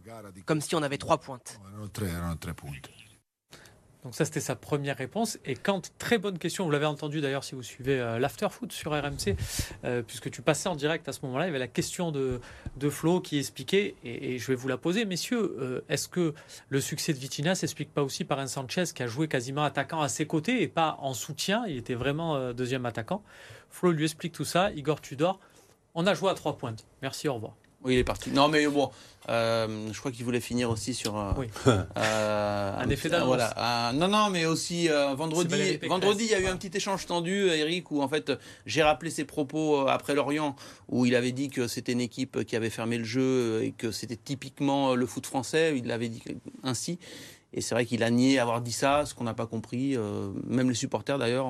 comme 0.44 0.60
si 0.60 0.74
on 0.74 0.82
avait 0.82 0.98
trois 0.98 1.18
pointes. 1.18 1.60
Donc 4.04 4.14
ça, 4.14 4.26
c'était 4.26 4.40
sa 4.40 4.54
première 4.54 4.96
réponse. 4.96 5.38
Et 5.46 5.54
quand, 5.54 5.90
très 5.98 6.18
bonne 6.18 6.38
question, 6.38 6.64
vous 6.64 6.70
l'avez 6.70 6.86
entendu 6.86 7.22
d'ailleurs 7.22 7.42
si 7.42 7.54
vous 7.54 7.62
suivez 7.62 7.98
euh, 7.98 8.18
l'afterfoot 8.18 8.70
sur 8.70 8.92
RMC, 8.92 9.34
euh, 9.84 10.02
puisque 10.02 10.30
tu 10.30 10.42
passais 10.42 10.68
en 10.68 10.76
direct 10.76 11.08
à 11.08 11.12
ce 11.12 11.20
moment-là, 11.22 11.44
il 11.44 11.48
y 11.48 11.50
avait 11.50 11.58
la 11.58 11.68
question 11.68 12.12
de, 12.12 12.40
de 12.76 12.90
Flo 12.90 13.20
qui 13.20 13.38
expliquait, 13.38 13.94
et, 14.04 14.38
je 14.38 14.46
vais 14.46 14.54
vous 14.54 14.68
la 14.68 14.76
poser, 14.76 15.06
messieurs, 15.06 15.56
euh, 15.58 15.80
est-ce 15.88 16.08
que 16.08 16.34
le 16.68 16.80
succès 16.80 17.14
de 17.14 17.18
Vitina 17.18 17.54
s'explique 17.54 17.94
pas 17.94 18.02
aussi 18.02 18.24
par 18.24 18.38
un 18.38 18.46
Sanchez 18.46 18.84
qui 18.94 19.02
a 19.02 19.06
joué 19.06 19.26
quasiment 19.26 19.64
attaquant 19.64 20.02
à 20.02 20.08
ses 20.08 20.26
côtés 20.26 20.62
et 20.62 20.68
pas 20.68 20.98
en 21.00 21.14
soutien, 21.14 21.64
il 21.66 21.78
était 21.78 21.94
vraiment 21.94 22.52
deuxième 22.52 22.84
attaquant 22.86 23.22
Flo 23.70 23.90
lui 23.90 24.04
explique 24.04 24.32
tout 24.32 24.44
ça, 24.44 24.70
Igor 24.72 25.00
Tudor, 25.00 25.40
on 25.94 26.06
a 26.06 26.14
joué 26.14 26.30
à 26.30 26.34
trois 26.34 26.56
pointes. 26.56 26.86
Merci, 27.02 27.28
au 27.28 27.34
revoir. 27.34 27.54
Oui, 27.84 27.94
il 27.94 27.98
est 27.98 28.04
parti. 28.04 28.30
Non, 28.30 28.48
mais 28.48 28.66
bon, 28.66 28.90
euh, 29.28 29.88
je 29.92 29.98
crois 29.98 30.12
qu'il 30.12 30.24
voulait 30.24 30.40
finir 30.40 30.70
aussi 30.70 30.92
sur 30.92 31.18
euh, 31.18 31.32
euh, 31.66 32.72
un, 32.78 32.88
effet 32.90 33.08
d'annonce. 33.08 33.28
Voilà, 33.28 33.92
non, 33.94 34.08
non, 34.08 34.30
mais 34.30 34.44
aussi 34.44 34.88
vendredi. 34.88 35.78
Vendredi, 35.86 36.24
il 36.24 36.30
y 36.30 36.34
a 36.34 36.40
eu 36.40 36.46
un 36.46 36.56
petit 36.56 36.76
échange 36.76 37.06
tendu, 37.06 37.48
Eric, 37.48 37.90
où 37.90 38.02
en 38.02 38.08
fait 38.08 38.32
j'ai 38.66 38.82
rappelé 38.82 39.10
ses 39.10 39.24
propos 39.24 39.86
après 39.88 40.14
Lorient, 40.14 40.56
où 40.88 41.06
il 41.06 41.14
avait 41.14 41.32
dit 41.32 41.48
que 41.48 41.66
c'était 41.68 41.92
une 41.92 42.00
équipe 42.00 42.44
qui 42.44 42.56
avait 42.56 42.70
fermé 42.70 42.98
le 42.98 43.04
jeu 43.04 43.62
et 43.62 43.72
que 43.72 43.90
c'était 43.92 44.16
typiquement 44.16 44.94
le 44.94 45.06
foot 45.06 45.26
français. 45.26 45.74
Il 45.76 45.86
l'avait 45.86 46.08
dit 46.08 46.22
ainsi. 46.62 46.98
Et 47.56 47.60
c'est 47.60 47.74
vrai 47.76 47.86
qu'il 47.86 48.02
a 48.02 48.10
nié 48.10 48.40
avoir 48.40 48.60
dit 48.60 48.72
ça, 48.72 49.06
ce 49.06 49.14
qu'on 49.14 49.24
n'a 49.24 49.32
pas 49.32 49.46
compris. 49.46 49.96
Euh, 49.96 50.28
même 50.44 50.68
les 50.68 50.74
supporters 50.74 51.18
d'ailleurs 51.18 51.46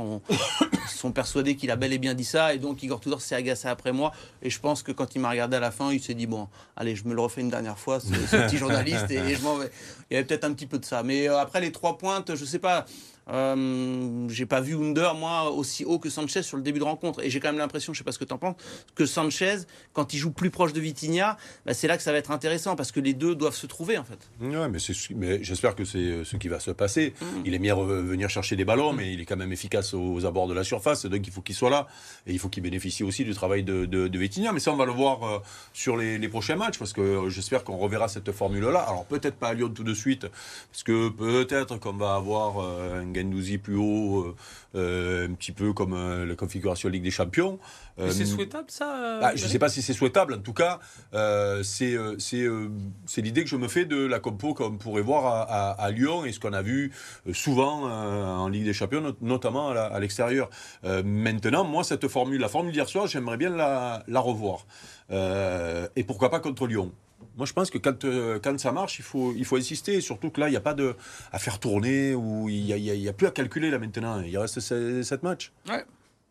sont 0.89 1.13
persuadés 1.13 1.57
qu'il 1.57 1.71
a 1.71 1.77
bel 1.77 1.95
et 1.95 1.99
bien 1.99 2.13
dit 2.13 2.27
ça. 2.27 2.53
Et 2.53 2.59
donc 2.59 2.83
Igor 2.83 3.01
Tudor 3.01 3.23
s'est 3.23 3.35
agacé 3.35 3.69
après 3.69 3.93
moi. 3.93 4.13
Et 4.43 4.51
je 4.51 4.61
pense 4.61 4.83
que 4.83 4.93
quand 4.93 5.15
il 5.15 5.21
m'a 5.21 5.31
regardé 5.31 5.57
à 5.57 5.61
la 5.61 5.71
fin, 5.71 5.91
il 5.93 6.03
s'est 6.03 6.15
dit 6.15 6.27
bon, 6.27 6.49
allez, 6.77 6.95
je 6.95 7.09
me 7.09 7.15
le 7.15 7.23
refais 7.23 7.41
une 7.41 7.49
dernière 7.49 7.79
fois, 7.79 8.01
ce, 8.01 8.09
petit 8.09 8.57
journaliste, 8.59 9.11
et, 9.11 9.35
je 9.35 9.43
m'en 9.43 9.57
vais. 9.57 9.71
Il 10.11 10.15
y 10.15 10.17
avait 10.19 10.27
peut-être 10.27 10.45
un 10.45 10.53
petit 10.53 10.67
peu 10.67 10.79
de 10.79 10.85
ça. 10.85 11.03
Mais 11.03 11.27
euh, 11.29 11.39
après 11.39 11.63
les 11.63 11.73
trois 11.73 11.97
pointes, 11.97 12.35
je 12.35 12.45
sais 12.45 12.59
pas. 12.59 12.85
Euh, 13.31 14.29
j'ai 14.29 14.47
pas 14.47 14.61
vu 14.61 14.75
Under, 14.75 15.15
moi, 15.15 15.51
aussi 15.51 15.85
haut 15.85 15.99
que 15.99 16.11
Sanchez 16.11 16.43
sur 16.43 16.57
le 16.57 16.63
début 16.63 16.79
de 16.79 16.85
rencontre. 16.85 17.23
Et 17.23 17.31
j'ai 17.31 17.41
quand 17.41 17.49
même 17.49 17.59
l'impression, 17.59 17.93
je 17.93 17.99
sais 17.99 18.05
pas 18.05 18.13
ce 18.13 18.19
que 18.19 18.25
tu 18.25 18.33
en 18.33 18.39
penses, 18.39 18.57
que 18.95 19.07
Sanchez, 19.07 19.59
quand 19.93 20.13
il 20.13 20.19
joue 20.19 20.31
plus 20.31 20.51
proche 20.51 20.73
de 20.73 20.81
Vitinha, 20.81 21.37
bah, 21.65 21.75
c'est 21.75 21.87
là 21.87 21.97
que 21.97 22.03
ça 22.03 22.13
va 22.13 22.19
être 22.19 22.31
intéressant 22.31 22.77
parce 22.77 22.93
que 22.93 23.01
les 23.01 23.15
deux 23.15 23.35
doivent 23.35 23.55
se 23.55 23.67
trouver 23.67 23.99
en 23.99 24.05
fait. 24.05 24.19
Ouais, 24.41 24.69
mais, 24.69 24.79
mais 25.15 25.43
j'espère 25.43 25.75
que 25.75 25.85
c'est 25.85 25.99
euh, 25.99 26.25
ce 26.25 26.37
qui 26.37 26.49
va 26.49 26.61
se 26.61 26.71
passer. 26.71 27.15
Mm. 27.21 27.27
Il 27.47 27.55
est 27.55 27.59
bien 27.59 27.75
venir 27.75 28.29
chercher 28.29 28.57
des 28.57 28.65
ballons, 28.65 28.93
mm. 28.93 28.97
mais 28.97 29.13
il 29.13 29.21
est 29.21 29.25
quand 29.25 29.37
même 29.37 29.53
efficace 29.53 29.95
aux, 29.95 30.25
abords 30.27 30.49
de 30.49 30.55
la 30.55 30.65
surface. 30.65 31.07
Donc 31.07 31.27
il 31.27 31.33
faut 31.33 31.43
qu'il 31.43 31.55
soit 31.55 31.71
là. 31.71 31.87
Et 32.27 32.33
il 32.33 32.39
faut 32.39 32.49
qu'il 32.49 32.63
bénéficie 32.63 33.05
aussi 33.05 33.25
du 33.25 33.35
travail 33.35 33.63
de, 33.63 33.87
de, 33.87 34.19
Vitinha. 34.19 34.53
Mais 34.53 34.61
ça, 34.61 34.73
on 34.73 34.77
va 34.77 34.87
le 34.87 34.93
voir 34.93 35.25
euh, 35.25 35.39
sur 35.73 35.97
les, 35.97 36.19
les, 36.19 36.29
prochains 36.29 36.57
matchs 36.57 36.79
parce 36.79 36.93
que 36.93 37.29
j'espère 37.29 37.65
qu'on 37.65 37.77
reverra 37.77 38.09
cette 38.09 38.33
formule-là. 38.33 38.81
Alors 38.81 39.05
peut-être 39.05 39.37
pas 39.37 39.49
à 39.49 39.55
Lyon 39.55 39.69
tout 39.69 39.85
de 39.85 39.95
suite, 39.95 40.27
parce 40.71 40.83
que 40.83 41.09
peut-être 41.09 41.79
qu'on 41.79 41.93
va 41.93 42.15
avoir 42.15 42.59
un 42.59 43.14
Gendouzi 43.15 43.59
plus 43.59 43.77
haut, 43.77 44.23
euh, 44.23 44.35
euh, 44.75 45.29
un 45.29 45.35
petit 45.35 45.53
peu 45.53 45.73
comme 45.73 45.95
euh, 45.95 46.27
la 46.27 46.35
configuration 46.35 46.89
Ligue 46.89 47.03
des 47.03 47.11
Champions. 47.11 47.59
c'est 48.09 48.25
souhaitable 48.25 48.71
ça 48.71 49.19
bah, 49.21 49.33
Je 49.35 49.45
ne 49.45 49.49
sais 49.49 49.59
pas 49.59 49.69
si 49.69 49.83
c'est 49.83 49.93
souhaitable. 49.93 50.35
En 50.35 50.41
tout 50.41 50.53
cas, 50.53 50.81
c'est 51.63 51.97
l'idée 53.17 53.45
que 53.45 53.51
je 53.51 53.57
me 53.57 53.69
fais 53.69 53.85
de 53.85 54.05
la 54.05 54.21
compo 54.21 54.55
qu'on 54.55 54.77
pourrait 54.77 55.03
voir 55.03 55.49
à, 55.79 55.91
Lyon 55.91 56.25
et 56.25 56.33
ce 56.33 56.41
qu'on 56.41 56.53
a 56.53 56.63
vu 56.63 56.93
souvent 57.33 57.83
en 57.85 58.49
Ligue 58.49 58.65
des 58.65 58.73
Champions, 58.73 59.15
notamment 59.21 59.71
à 59.71 60.01
l'extérieur. 60.01 60.51
maintenant, 61.05 61.65
moi, 61.65 61.85
cette 61.85 62.09
formule, 62.09 62.41
la 62.41 62.49
formule 62.49 62.73
d'hier 62.73 62.89
soir, 62.89 63.07
j'aimerais 63.07 63.37
bien 63.37 63.51
la, 63.51 64.03
la 64.09 64.21
revoir. 64.21 64.67
et 65.11 66.05
pourquoi 66.05 66.31
pas 66.31 66.41
contre 66.41 66.67
Lyon 66.67 66.93
moi, 67.37 67.47
je 67.47 67.53
pense 67.53 67.71
que 67.71 67.79
quand, 67.79 68.05
euh, 68.05 68.39
quand 68.43 68.59
ça 68.59 68.73
marche, 68.73 68.99
il 68.99 69.05
faut, 69.05 69.33
il 69.37 69.45
faut 69.45 69.57
insister. 69.57 70.01
Surtout 70.01 70.31
que 70.31 70.41
là, 70.41 70.49
il 70.49 70.53
n'y 70.53 70.57
a 70.57 70.61
pas 70.61 70.75
de, 70.75 70.95
à 71.33 71.39
faire 71.39 71.59
tourner 71.59 72.15
ou 72.15 72.49
il 72.49 72.65
n'y 72.65 73.07
a, 73.07 73.11
a, 73.11 73.13
plus 73.13 73.27
à 73.27 73.31
calculer 73.31 73.71
là 73.71 73.79
maintenant. 73.79 74.21
Il 74.21 74.37
reste 74.39 74.61
7 74.61 75.23
matchs. 75.23 75.53
Ouais. 75.69 75.85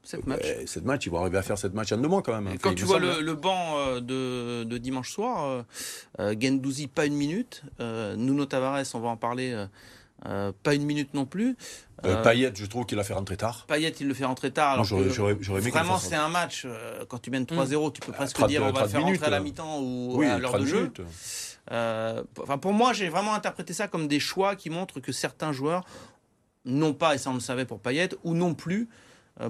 7 0.04 0.28
matchs. 0.28 0.46
7 0.66 0.86
matchs, 0.86 1.06
ils 1.06 1.10
vont 1.12 1.20
arriver 1.22 1.38
à 1.38 1.42
faire 1.42 1.58
7 1.58 1.74
matchs 1.74 1.94
en 1.94 1.98
deux 1.98 2.10
mois 2.10 2.22
quand 2.22 2.40
même. 2.40 2.58
quand 2.60 2.74
tu 2.74 2.84
vois 2.84 3.00
le, 3.00 3.34
banc 3.34 3.78
euh, 3.78 4.00
de, 4.02 4.64
de, 4.66 4.78
dimanche 4.78 5.12
soir, 5.12 5.66
euh, 6.20 6.36
Gendouzi, 6.40 6.88
pas 6.88 7.06
une 7.06 7.16
minute. 7.16 7.64
Nuno 7.80 8.46
Tavares, 8.46 8.84
on 8.94 9.00
va 9.00 9.10
en 9.10 9.18
parler, 9.18 9.66
pas 10.24 10.74
une 10.74 10.86
minute 10.86 11.14
non 11.14 11.26
plus. 11.26 11.56
Euh, 12.06 12.22
Payet, 12.22 12.52
je 12.56 12.66
trouve 12.66 12.86
qu'il 12.86 13.00
a 13.00 13.04
fait 13.04 13.14
rentrer 13.14 13.38
tard. 13.38 13.66
Payet, 13.68 13.94
il 14.00 14.08
le 14.08 14.14
fait 14.14 14.26
rentrer 14.26 14.52
tard. 14.52 14.74
Alors 14.74 14.86
vraiment, 14.86 15.98
c'est 15.98 16.16
un 16.16 16.30
match. 16.30 16.64
Euh, 16.66 17.06
quand 17.08 17.20
tu 17.20 17.32
mènes 17.32 17.46
3-0, 17.46 17.94
tu 17.94 18.02
peux 18.02 18.12
presque 18.12 18.46
dire 18.48 18.64
on 18.64 18.72
va 18.72 18.84
le 18.84 18.88
faire 18.88 19.02
rentrer 19.02 19.26
à 19.26 19.30
la 19.30 19.40
mi-temps 19.40 19.80
ou 19.80 20.22
à 20.22 20.38
l'heure 20.38 20.60
de 20.60 20.66
jeu. 20.66 20.92
Euh, 21.72 22.24
enfin, 22.42 22.58
pour 22.58 22.74
moi, 22.74 22.92
j'ai 22.92 23.08
vraiment 23.08 23.34
interprété 23.34 23.74
ça 23.74 23.88
comme 23.88 24.08
des 24.08 24.20
choix 24.20 24.56
qui 24.56 24.70
montrent 24.70 25.00
que 25.00 25.14
certains 25.14 25.54
joueurs 25.54 25.86
n'ont 26.66 26.94
pas, 26.94 27.16
et 27.16 27.18
ça 27.18 27.30
on 27.30 27.36
le 27.36 27.40
savait 27.40 27.66
pour 27.66 27.80
Payet, 27.80 28.10
ou 28.24 28.34
non 28.34 28.54
plus 28.54 28.90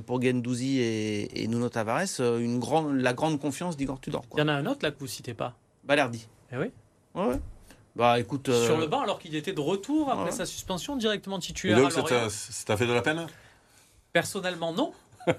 pour 0.06 0.22
Gendouzi 0.22 0.80
et, 0.80 1.48
Nuno 1.48 1.70
Tavares, 1.70 2.20
une 2.20 2.60
grande, 2.60 2.96
la 2.96 3.14
grande 3.14 3.40
confiance 3.40 3.78
d'Igor 3.78 4.00
Tudor. 4.00 4.24
Il 4.36 4.40
y 4.40 4.44
en 4.44 4.48
a 4.48 4.54
un 4.54 4.66
autre 4.68 4.80
là 4.84 4.92
que 4.92 5.00
vous 5.00 5.08
citez 5.08 5.34
pas. 5.34 5.56
Balerdi. 5.84 6.28
Eh 6.52 6.58
oui. 6.58 6.72
Ouais, 7.16 7.26
ouais. 7.26 7.40
Bah 7.96 8.20
écoute. 8.20 8.52
Sur 8.52 8.78
le 8.78 8.88
banc, 8.88 9.02
alors 9.02 9.20
qu'il 9.20 9.36
était 9.36 9.54
de 9.54 9.62
retour 9.62 10.10
après 10.10 10.32
sa 10.32 10.46
suspension, 10.46 10.96
directement 10.96 11.40
titulaire. 11.40 11.80
Donc, 11.80 11.92
ça 11.92 12.02
t'a 12.66 12.78
fait 12.78 12.88
de 12.88 12.94
la 12.94 13.02
peine? 13.02 13.28
Personnellement, 14.12 14.74
non. 14.74 14.94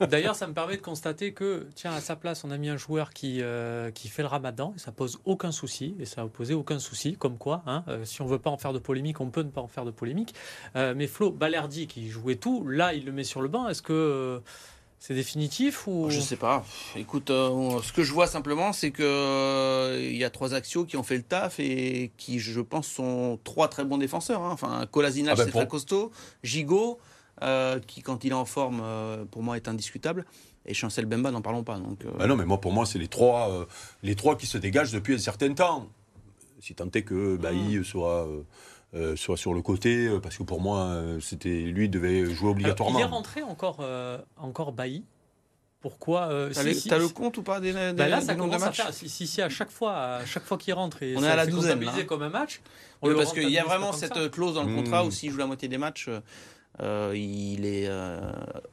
D'ailleurs, 0.00 0.34
ça 0.34 0.46
me 0.46 0.54
permet 0.54 0.76
de 0.76 0.82
constater 0.82 1.32
que, 1.32 1.66
tiens, 1.74 1.92
à 1.92 2.00
sa 2.00 2.16
place, 2.16 2.44
on 2.44 2.50
a 2.50 2.56
mis 2.56 2.68
un 2.68 2.76
joueur 2.76 3.10
qui, 3.10 3.42
euh, 3.42 3.90
qui 3.90 4.08
fait 4.08 4.22
le 4.22 4.28
ramadan, 4.28 4.72
et 4.76 4.78
ça 4.78 4.92
pose 4.92 5.20
aucun 5.24 5.52
souci, 5.52 5.94
et 6.00 6.06
ça 6.06 6.22
a 6.22 6.26
posé 6.26 6.54
aucun 6.54 6.78
souci, 6.78 7.16
comme 7.16 7.36
quoi, 7.36 7.62
hein, 7.66 7.84
euh, 7.88 8.04
si 8.04 8.22
on 8.22 8.26
veut 8.26 8.38
pas 8.38 8.50
en 8.50 8.56
faire 8.56 8.72
de 8.72 8.78
polémique, 8.78 9.20
on 9.20 9.30
peut 9.30 9.42
ne 9.42 9.50
pas 9.50 9.60
en 9.60 9.68
faire 9.68 9.84
de 9.84 9.90
polémique. 9.90 10.34
Euh, 10.76 10.94
mais 10.96 11.06
Flo, 11.06 11.30
Balerdi, 11.30 11.86
qui 11.86 12.08
jouait 12.08 12.36
tout, 12.36 12.66
là, 12.66 12.94
il 12.94 13.04
le 13.04 13.12
met 13.12 13.24
sur 13.24 13.42
le 13.42 13.48
banc, 13.48 13.68
est-ce 13.68 13.82
que 13.82 13.92
euh, 13.92 14.40
c'est 15.02 15.14
définitif 15.14 15.86
ou... 15.86 16.10
Je 16.10 16.20
sais 16.20 16.36
pas. 16.36 16.62
Écoute, 16.94 17.30
euh, 17.30 17.80
ce 17.82 17.90
que 17.92 18.02
je 18.04 18.12
vois 18.12 18.26
simplement, 18.26 18.72
c'est 18.74 18.90
que 18.90 19.02
euh, 19.02 19.98
il 20.00 20.16
y 20.16 20.24
a 20.24 20.30
trois 20.30 20.52
axios 20.54 20.84
qui 20.84 20.96
ont 20.98 21.02
fait 21.02 21.16
le 21.16 21.22
taf 21.22 21.58
et 21.58 22.12
qui, 22.18 22.38
je 22.38 22.60
pense, 22.60 22.86
sont 22.86 23.38
trois 23.42 23.68
très 23.68 23.84
bons 23.84 23.96
défenseurs. 23.98 24.42
hein. 24.42 24.50
Enfin, 24.52 24.86
Kolasinac, 24.90 25.32
Ah 25.32 25.36
ben, 25.38 25.44
c'est 25.46 25.50
pour- 25.52 25.62
très 25.62 25.68
costaud. 25.68 26.12
Gigot, 26.42 26.98
euh, 27.42 27.80
qui, 27.86 28.02
quand 28.02 28.24
il 28.24 28.32
est 28.32 28.34
en 28.34 28.44
forme, 28.44 28.82
euh, 28.84 29.24
pour 29.24 29.42
moi, 29.42 29.56
est 29.56 29.68
indiscutable. 29.68 30.26
Et 30.66 30.74
Chancel 30.74 31.06
Bemba, 31.06 31.30
n'en 31.30 31.40
parlons 31.40 31.64
pas. 31.64 31.78
Donc, 31.78 32.04
euh, 32.04 32.10
Bah 32.18 32.26
non, 32.26 32.36
mais 32.36 32.44
moi, 32.44 32.60
pour 32.60 32.72
moi, 32.72 32.84
c'est 32.84 32.98
les 32.98 33.08
trois, 33.08 33.50
euh, 33.50 33.64
les 34.02 34.14
trois 34.14 34.36
qui 34.36 34.46
se 34.46 34.58
dégagent 34.58 34.92
depuis 34.92 35.14
un 35.14 35.18
certain 35.18 35.52
temps. 35.54 35.88
Si 36.60 36.74
tant 36.74 36.90
est 36.94 37.02
que 37.02 37.38
Bailly 37.38 37.82
soit, 37.86 38.28
euh, 38.94 39.14
soit 39.16 39.36
sur 39.36 39.54
le 39.54 39.62
côté, 39.62 40.06
euh, 40.08 40.18
parce 40.20 40.36
que 40.36 40.42
pour 40.42 40.60
moi, 40.60 40.80
euh, 40.86 41.20
c'était 41.20 41.48
lui 41.62 41.88
devait 41.88 42.24
jouer 42.24 42.36
Alors, 42.40 42.50
obligatoirement. 42.52 42.98
il 42.98 43.02
est 43.02 43.04
rentré 43.06 43.42
encore, 43.42 43.78
euh, 43.80 44.18
encore 44.36 44.72
bailli. 44.72 45.04
Pourquoi 45.80 46.28
euh, 46.30 46.50
T'as 46.52 46.62
si, 46.62 46.74
si, 46.74 46.88
le 46.90 47.06
si- 47.06 47.14
compte 47.14 47.38
ou 47.38 47.42
pas 47.42 47.58
des, 47.58 47.72
des, 47.72 47.92
Bah 47.94 48.06
là, 48.06 48.20
des 48.20 48.26
ça 48.26 48.34
nombres 48.34 48.50
de 48.52 48.58
commence 48.58 48.68
à 48.68 48.84
faire. 48.84 48.92
Si, 48.92 49.08
si, 49.08 49.26
si, 49.26 49.40
à 49.40 49.48
chaque 49.48 49.70
fois, 49.70 49.96
à 50.16 50.26
chaque 50.26 50.44
fois 50.44 50.58
qu'il 50.58 50.74
rentre, 50.74 51.02
et 51.02 51.16
On 51.16 51.20
ça 51.20 51.28
est 51.28 51.30
à 51.30 51.36
la 51.36 51.46
douzaine, 51.46 51.80
là. 51.82 51.92
comme 52.06 52.22
un 52.22 52.28
match. 52.28 52.60
on 53.00 53.06
Oui, 53.06 53.12
le 53.14 53.18
parce 53.18 53.32
qu'il 53.32 53.48
y 53.48 53.58
a 53.58 53.64
vraiment 53.64 53.92
cette 53.92 54.12
ça. 54.14 54.28
clause 54.28 54.54
dans 54.54 54.64
le 54.64 54.70
Mmh. 54.72 54.76
contrat 54.76 55.04
où 55.06 55.10
s'il 55.10 55.30
joue 55.30 55.38
la 55.38 55.46
moitié 55.46 55.68
des 55.68 55.78
matchs, 55.78 56.10
euh, 56.82 57.12
il 57.16 57.64
est 57.64 57.86
euh, 57.88 58.20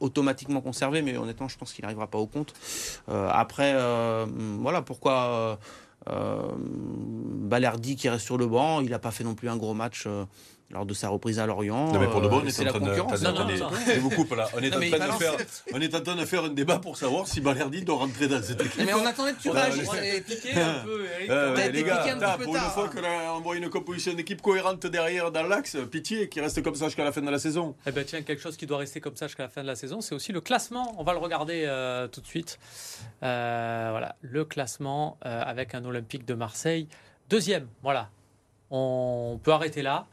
automatiquement 0.00 0.60
conservé, 0.60 1.00
mais 1.00 1.16
honnêtement, 1.16 1.48
je 1.48 1.56
pense 1.56 1.72
qu'il 1.72 1.82
n'arrivera 1.82 2.08
pas 2.08 2.18
au 2.18 2.26
compte. 2.26 2.52
Euh, 3.08 3.28
après, 3.32 3.72
euh, 3.74 4.26
voilà 4.60 4.82
pourquoi 4.82 5.58
euh, 6.08 6.42
Balerdi 6.56 7.96
qui 7.96 8.08
reste 8.08 8.24
sur 8.24 8.38
le 8.38 8.46
banc, 8.46 8.80
il 8.80 8.90
n'a 8.90 8.98
pas 8.98 9.10
fait 9.10 9.24
non 9.24 9.34
plus 9.34 9.48
un 9.48 9.56
gros 9.56 9.74
match 9.74 10.04
euh, 10.06 10.24
lors 10.70 10.84
de 10.84 10.92
sa 10.92 11.08
reprise 11.08 11.38
à 11.38 11.46
Lorient. 11.46 11.92
Non, 11.92 11.98
mais 11.98 12.06
pour 12.08 12.20
de 12.20 12.26
Euh, 12.26 12.30
bon, 12.30 12.42
on 12.42 12.46
est 12.46 12.60
en 12.60 12.64
train 12.64 13.46
de, 13.46 13.54
je 13.94 14.00
vous 14.00 14.10
coupe 14.10 14.34
là. 14.34 14.48
On 14.54 14.60
est, 14.60 14.70
Non, 14.70 14.76
en 14.76 14.98
train 14.98 15.06
de 15.08 15.12
faire, 15.12 15.32
on 15.72 15.80
est 15.80 15.94
en 15.94 16.00
train 16.02 16.14
de 16.14 16.24
faire 16.26 16.44
un 16.44 16.50
débat 16.50 16.78
pour 16.78 16.96
savoir 16.96 17.26
si 17.26 17.40
Balerdi 17.40 17.82
doit 17.82 17.96
rentrer 17.96 18.28
dans 18.28 18.42
cette 18.42 18.60
équipe. 18.60 18.84
Mais 18.84 18.92
on 18.92 19.06
attendait 19.06 19.32
que 19.32 19.40
tu 19.40 19.50
réagisses. 19.50 19.88
Piqué 20.26 20.52
un 20.52 20.84
peu, 20.84 21.04
Eric. 21.04 21.30
Euh, 21.30 21.54
ouais, 21.54 21.70
les 21.70 21.80
été 21.80 21.88
gars, 21.88 21.96
piqué 21.98 22.10
un 22.10 22.36
peu 22.36 22.44
pour 22.44 22.54
une 22.54 22.60
tard, 22.60 22.74
fois 22.74 22.84
hein. 22.84 22.90
qu'on 22.94 23.04
a 23.04 23.32
envoyé 23.32 23.62
une 23.62 23.70
composition 23.70 24.12
d'équipe 24.12 24.42
cohérente 24.42 24.86
derrière 24.86 25.30
dans 25.30 25.42
l'axe, 25.44 25.76
pitié, 25.90 26.28
qui 26.28 26.40
reste 26.40 26.62
comme 26.62 26.74
ça 26.74 26.86
jusqu'à 26.86 27.04
la 27.04 27.12
fin 27.12 27.22
de 27.22 27.30
la 27.30 27.38
saison. 27.38 27.74
Eh 27.86 27.92
ben 27.92 28.04
tiens, 28.04 28.22
quelque 28.22 28.42
chose 28.42 28.56
qui 28.56 28.66
doit 28.66 28.78
rester 28.78 29.00
comme 29.00 29.16
ça 29.16 29.26
jusqu'à 29.26 29.44
la 29.44 29.48
fin 29.48 29.62
de 29.62 29.66
la 29.66 29.76
saison, 29.76 30.00
c'est 30.00 30.14
aussi 30.14 30.32
le 30.32 30.40
classement. 30.40 30.94
On 30.98 31.02
va 31.02 31.12
le 31.12 31.18
regarder 31.18 31.64
euh, 31.66 32.08
tout 32.08 32.20
de 32.20 32.26
suite. 32.26 32.58
Euh, 33.22 33.88
voilà, 33.90 34.16
le 34.20 34.44
classement 34.44 35.16
euh, 35.24 35.42
avec 35.42 35.74
un 35.74 35.84
Olympique 35.84 36.26
de 36.26 36.34
Marseille 36.34 36.88
deuxième. 37.28 37.68
Voilà, 37.82 38.10
on 38.70 39.38
peut 39.42 39.52
arrêter 39.52 39.82
là. 39.82 40.06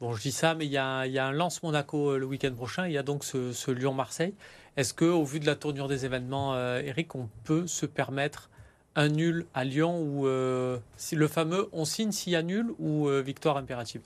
Bon, 0.00 0.14
je 0.14 0.22
dis 0.22 0.32
ça, 0.32 0.54
mais 0.54 0.64
il 0.64 0.70
y 0.70 0.78
a, 0.78 1.00
un- 1.00 1.32
Lance 1.32 1.60
Monaco 1.64 2.10
euh, 2.10 2.18
le 2.18 2.26
week-end 2.26 2.52
prochain. 2.54 2.86
Il 2.86 2.92
y 2.92 2.98
a 2.98 3.02
donc 3.02 3.24
ce, 3.24 3.52
ce 3.52 3.72
Lyon 3.72 3.92
Marseille. 3.92 4.32
Est-ce 4.76 4.94
que, 4.94 5.04
au 5.04 5.24
vu 5.24 5.40
de 5.40 5.46
la 5.46 5.56
tournure 5.56 5.88
des 5.88 6.04
événements, 6.04 6.54
euh, 6.54 6.80
Eric, 6.84 7.16
on 7.16 7.28
peut 7.42 7.66
se 7.66 7.84
permettre 7.84 8.48
un 8.94 9.08
nul 9.08 9.46
à 9.54 9.64
Lyon 9.64 10.00
ou 10.00 10.28
euh, 10.28 10.78
le 11.12 11.28
fameux 11.28 11.68
on 11.72 11.84
signe 11.84 12.12
s'il 12.12 12.32
y 12.32 12.36
a 12.36 12.42
nul 12.42 12.66
ou 12.78 13.08
victoire 13.24 13.56
impérative? 13.56 14.00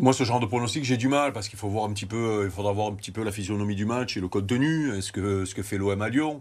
Moi, 0.00 0.12
ce 0.12 0.24
genre 0.24 0.40
de 0.40 0.46
pronostic, 0.46 0.84
j'ai 0.84 0.96
du 0.96 1.08
mal 1.08 1.32
parce 1.32 1.48
qu'il 1.48 1.58
faut 1.58 1.68
voir 1.68 1.84
un 1.84 1.92
petit 1.92 2.06
peu, 2.06 2.42
il 2.44 2.50
faudra 2.50 2.72
voir 2.72 2.88
un 2.88 2.94
petit 2.94 3.10
peu 3.10 3.22
la 3.22 3.32
physionomie 3.32 3.74
du 3.74 3.84
match 3.84 4.16
et 4.16 4.20
le 4.20 4.28
code 4.28 4.46
tenu. 4.46 4.96
Est-ce 4.96 5.12
que 5.12 5.44
ce 5.44 5.54
que 5.54 5.62
fait 5.62 5.76
l'OM 5.76 6.00
à 6.00 6.08
Lyon? 6.08 6.40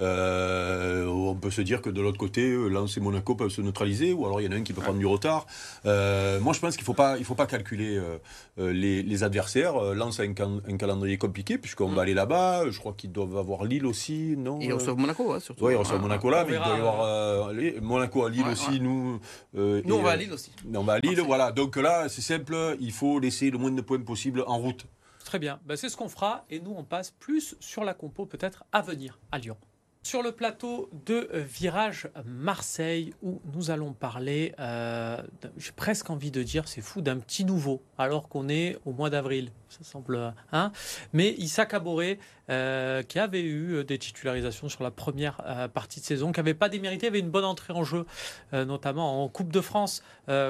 Euh, 0.00 1.06
on 1.06 1.34
peut 1.34 1.50
se 1.50 1.60
dire 1.60 1.82
que 1.82 1.90
de 1.90 2.00
l'autre 2.00 2.18
côté, 2.18 2.42
euh, 2.50 2.68
Lens 2.68 2.96
et 2.96 3.00
Monaco 3.00 3.34
peuvent 3.34 3.50
se 3.50 3.60
neutraliser, 3.60 4.12
ou 4.12 4.24
alors 4.26 4.40
il 4.40 4.44
y 4.44 4.48
en 4.48 4.52
a 4.52 4.56
un 4.56 4.62
qui 4.62 4.72
peut 4.72 4.80
prendre 4.80 4.98
du 4.98 5.06
retard. 5.06 5.46
Euh, 5.86 6.40
moi, 6.40 6.52
je 6.52 6.60
pense 6.60 6.74
qu'il 6.76 6.82
ne 6.82 6.86
faut 6.86 6.94
pas, 6.94 7.18
il 7.18 7.24
faut 7.24 7.34
pas 7.34 7.46
calculer 7.46 7.96
euh, 8.58 8.72
les, 8.72 9.02
les 9.02 9.22
adversaires. 9.24 9.78
Lens 9.94 10.20
a 10.20 10.22
un, 10.24 10.34
calendrier 10.76 11.18
compliqué, 11.18 11.58
puisqu'on 11.58 11.88
Mm. 11.88 11.94
va 11.94 12.02
aller 12.02 12.14
là-bas. 12.14 12.70
Je 12.70 12.78
crois 12.78 12.92
qu'ils 12.92 13.12
doivent 13.12 13.36
avoir 13.36 13.64
Lille 13.64 13.86
aussi, 13.86 14.34
non 14.36 14.60
Et 14.60 14.66
ils 14.66 14.72
reçoivent 14.72 14.96
Monaco, 14.98 15.32
ouais, 15.32 15.40
surtout. 15.40 15.68
Ils 15.70 15.76
reçoivent 15.76 15.98
Ah, 16.00 16.02
Monaco 16.02 16.30
là, 16.30 16.44
on 16.44 16.50
mais 16.50 16.54
il 16.56 16.58
doit 16.58 16.68
y 16.68 16.78
avoir 16.78 17.00
euh, 17.02 17.80
Monaco 17.80 18.24
à 18.24 18.30
Lille 18.30 18.42
Ouais, 18.44 18.52
aussi, 18.52 18.70
ouais. 18.70 18.78
nous. 18.78 19.20
euh, 19.56 19.82
Nous, 19.84 19.94
et, 19.94 19.98
on 19.98 20.02
va 20.02 20.10
à 20.10 20.16
Lille 20.16 20.32
aussi. 20.32 20.52
on 20.74 20.82
va 20.84 20.94
à 20.94 20.98
Lille, 21.00 21.20
voilà. 21.20 21.50
Donc 21.52 21.76
là, 21.76 22.08
c'est 22.08 22.22
simple, 22.22 22.76
il 22.80 22.92
faut 22.92 23.18
laisser 23.18 23.50
le 23.50 23.58
moins 23.58 23.70
de 23.70 23.80
points 23.80 24.00
possible 24.00 24.44
en 24.46 24.58
route. 24.58 24.86
Très 25.24 25.38
bien, 25.38 25.58
Ben, 25.66 25.76
c'est 25.76 25.88
ce 25.90 25.96
qu'on 25.96 26.08
fera 26.08 26.44
et 26.48 26.58
nous 26.58 26.74
on 26.74 26.84
passe 26.84 27.10
plus 27.10 27.54
sur 27.60 27.84
la 27.84 27.92
compo 27.92 28.24
peut-être 28.24 28.64
à 28.72 28.80
venir 28.80 29.18
à 29.30 29.38
Lyon. 29.38 29.58
Sur 30.04 30.22
le 30.22 30.32
plateau 30.32 30.88
de 31.06 31.28
euh, 31.34 31.40
Virage 31.40 32.08
Marseille 32.24 33.12
où 33.20 33.40
nous 33.52 33.70
allons 33.70 33.92
parler, 33.92 34.54
euh, 34.60 35.20
j'ai 35.56 35.72
presque 35.72 36.08
envie 36.08 36.30
de 36.30 36.42
dire 36.42 36.68
c'est 36.68 36.80
fou, 36.80 37.02
d'un 37.02 37.18
petit 37.18 37.44
nouveau 37.44 37.82
alors 37.98 38.28
qu'on 38.28 38.48
est 38.48 38.78
au 38.86 38.92
mois 38.92 39.10
d'avril. 39.10 39.50
Ça 39.68 39.80
semble... 39.82 40.32
Hein 40.52 40.72
Mais 41.12 41.34
Issa 41.38 41.66
Kaboré 41.66 42.18
euh, 42.48 43.02
qui 43.02 43.18
avait 43.18 43.42
eu 43.42 43.74
euh, 43.74 43.84
des 43.84 43.98
titularisations 43.98 44.68
sur 44.68 44.82
la 44.82 44.90
première 44.90 45.42
partie 45.74 46.00
de 46.00 46.04
saison, 46.04 46.32
qui 46.32 46.38
n'avait 46.40 46.54
pas 46.54 46.68
démérité, 46.68 47.08
avait 47.08 47.18
une 47.18 47.30
bonne 47.30 47.44
entrée 47.44 47.72
en 47.72 47.84
jeu, 47.84 48.06
notamment 48.52 49.24
en 49.24 49.28
Coupe 49.28 49.52
de 49.52 49.60
France 49.60 50.02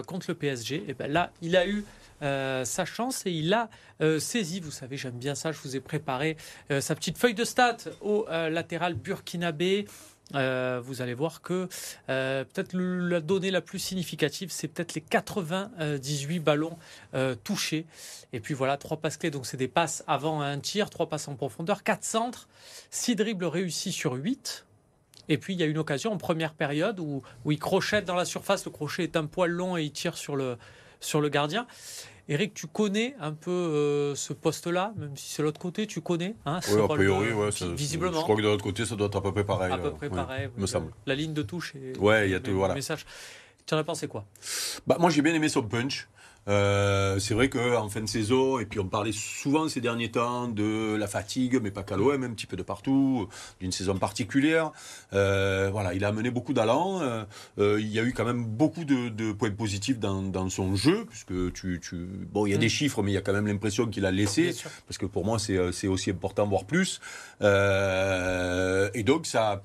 contre 0.06 0.26
le 0.28 0.34
PSG. 0.34 0.84
Et 0.88 0.94
ben 0.94 1.10
là, 1.10 1.32
il 1.42 1.56
a 1.56 1.66
eu 1.66 1.84
euh, 2.22 2.64
sa 2.64 2.84
chance 2.84 3.24
et 3.26 3.30
il 3.30 3.52
a 3.54 3.70
euh, 4.00 4.18
saisi, 4.18 4.60
vous 4.60 4.70
savez, 4.70 4.96
j'aime 4.96 5.18
bien 5.18 5.34
ça, 5.34 5.52
je 5.52 5.58
vous 5.60 5.76
ai 5.76 5.80
préparé 5.80 6.36
euh, 6.70 6.80
sa 6.80 6.94
petite 6.94 7.16
feuille 7.16 7.34
de 7.34 7.44
stats 7.44 7.76
au 8.00 8.26
latéral 8.28 8.94
burkinabé. 8.94 9.86
Vous 10.32 11.00
allez 11.00 11.14
voir 11.14 11.40
que 11.40 11.68
peut-être 12.06 12.74
la 12.74 13.20
donnée 13.20 13.50
la 13.50 13.62
plus 13.62 13.78
significative, 13.78 14.50
c'est 14.50 14.68
peut-être 14.68 14.94
les 14.94 15.00
98 15.00 16.40
ballons 16.40 16.76
touchés. 17.44 17.86
Et 18.32 18.40
puis 18.40 18.52
voilà, 18.52 18.76
trois 18.76 18.98
passes 18.98 19.16
clés, 19.16 19.30
donc 19.30 19.46
c'est 19.46 19.56
des 19.56 19.68
passes 19.68 20.04
avant 20.06 20.42
un 20.42 20.58
tir, 20.58 20.90
trois 20.90 21.08
passes 21.08 21.28
en 21.28 21.34
profondeur, 21.34 21.82
quatre 21.82 22.04
centres, 22.04 22.48
six 22.90 23.16
dribbles 23.16 23.46
réussis 23.46 23.92
sur 23.92 24.12
8. 24.14 24.66
Et 25.30 25.38
puis 25.38 25.54
il 25.54 25.60
y 25.60 25.62
a 25.62 25.66
une 25.66 25.78
occasion 25.78 26.12
en 26.12 26.18
première 26.18 26.52
période 26.52 27.00
où, 27.00 27.22
où 27.44 27.52
il 27.52 27.58
crochette 27.58 28.04
dans 28.04 28.14
la 28.14 28.24
surface, 28.26 28.64
le 28.66 28.70
crochet 28.70 29.04
est 29.04 29.16
un 29.16 29.26
poil 29.26 29.50
long 29.50 29.78
et 29.78 29.84
il 29.84 29.92
tire 29.92 30.16
sur 30.16 30.36
le, 30.36 30.58
sur 31.00 31.20
le 31.20 31.28
gardien. 31.28 31.66
Eric, 32.30 32.52
tu 32.52 32.66
connais 32.66 33.14
un 33.20 33.32
peu 33.32 33.50
euh, 33.50 34.14
ce 34.14 34.34
poste-là, 34.34 34.92
même 34.98 35.16
si 35.16 35.30
c'est 35.30 35.42
l'autre 35.42 35.58
côté, 35.60 35.86
tu 35.86 36.02
connais 36.02 36.34
hein, 36.44 36.60
Oui, 36.70 36.80
a 36.82 36.86
priori, 36.88 37.28
de- 37.28 37.32
ouais, 37.32 37.50
ça- 37.52 37.66
visiblement. 37.68 38.18
Je 38.18 38.22
crois 38.22 38.36
que 38.36 38.42
de 38.42 38.48
l'autre 38.48 38.62
côté, 38.64 38.84
ça 38.84 38.96
doit 38.96 39.06
être 39.06 39.16
à 39.16 39.22
peu 39.22 39.32
près 39.32 39.44
pareil. 39.44 39.72
à 39.72 39.78
peu 39.78 39.92
près 39.92 40.08
Ouais, 40.08 40.14
pareil. 40.14 40.48
me 40.56 40.66
semble. 40.66 40.92
La 41.06 41.14
ligne 41.14 41.32
de 41.32 41.42
touche 41.42 41.74
et 41.74 41.96
Ouais, 41.98 42.28
il 42.28 42.32
y 42.32 42.34
a 42.34 42.36
le- 42.38 42.42
tout, 42.42 42.50
le 42.50 42.56
voilà. 42.58 42.74
message. 42.74 43.06
Tu 43.64 43.74
en 43.74 43.78
as 43.78 43.84
pensé 43.84 44.08
quoi? 44.08 44.26
Bah, 44.86 44.96
moi, 45.00 45.08
j'ai 45.10 45.22
bien 45.22 45.32
aimé 45.34 45.48
son 45.48 45.62
punch. 45.62 46.06
Euh, 46.48 47.18
c'est 47.18 47.34
vrai 47.34 47.48
qu'en 47.48 47.88
fin 47.88 48.00
de 48.00 48.06
saison, 48.06 48.58
et 48.58 48.66
puis 48.66 48.80
on 48.80 48.86
parlait 48.86 49.12
souvent 49.12 49.68
ces 49.68 49.80
derniers 49.80 50.10
temps 50.10 50.48
de 50.48 50.94
la 50.94 51.06
fatigue, 51.06 51.58
mais 51.62 51.70
pas 51.70 51.82
qu'à 51.82 51.96
l'OM, 51.96 52.22
un 52.22 52.30
petit 52.30 52.46
peu 52.46 52.56
de 52.56 52.62
partout, 52.62 53.28
d'une 53.60 53.72
saison 53.72 53.98
particulière. 53.98 54.72
Euh, 55.12 55.68
voilà, 55.72 55.94
il 55.94 56.04
a 56.04 56.08
amené 56.08 56.30
beaucoup 56.30 56.52
d'allant. 56.52 57.00
Euh, 57.00 57.24
il 57.80 57.88
y 57.88 57.98
a 57.98 58.02
eu 58.02 58.12
quand 58.12 58.24
même 58.24 58.44
beaucoup 58.44 58.84
de, 58.84 59.08
de 59.08 59.32
points 59.32 59.50
positifs 59.50 59.98
dans, 59.98 60.22
dans 60.22 60.48
son 60.50 60.76
jeu, 60.76 61.06
puisque 61.08 61.52
tu, 61.54 61.80
tu... 61.80 61.96
bon, 62.30 62.46
il 62.46 62.50
y 62.50 62.54
a 62.54 62.58
Mm. 62.58 62.60
des 62.60 62.68
chiffres, 62.68 63.02
mais 63.02 63.12
il 63.12 63.14
y 63.14 63.18
a 63.18 63.20
quand 63.20 63.32
même 63.32 63.46
l'impression 63.46 63.86
qu'il 63.86 64.04
a 64.04 64.10
laissé 64.10 64.54
parce 64.86 64.98
que 64.98 65.06
pour 65.06 65.24
moi 65.24 65.38
c'est 65.38 65.86
aussi 65.86 66.10
important 66.10 66.46
voire 66.46 66.64
plus 66.64 67.00
et 67.40 69.02
donc 69.04 69.26
ça 69.26 69.62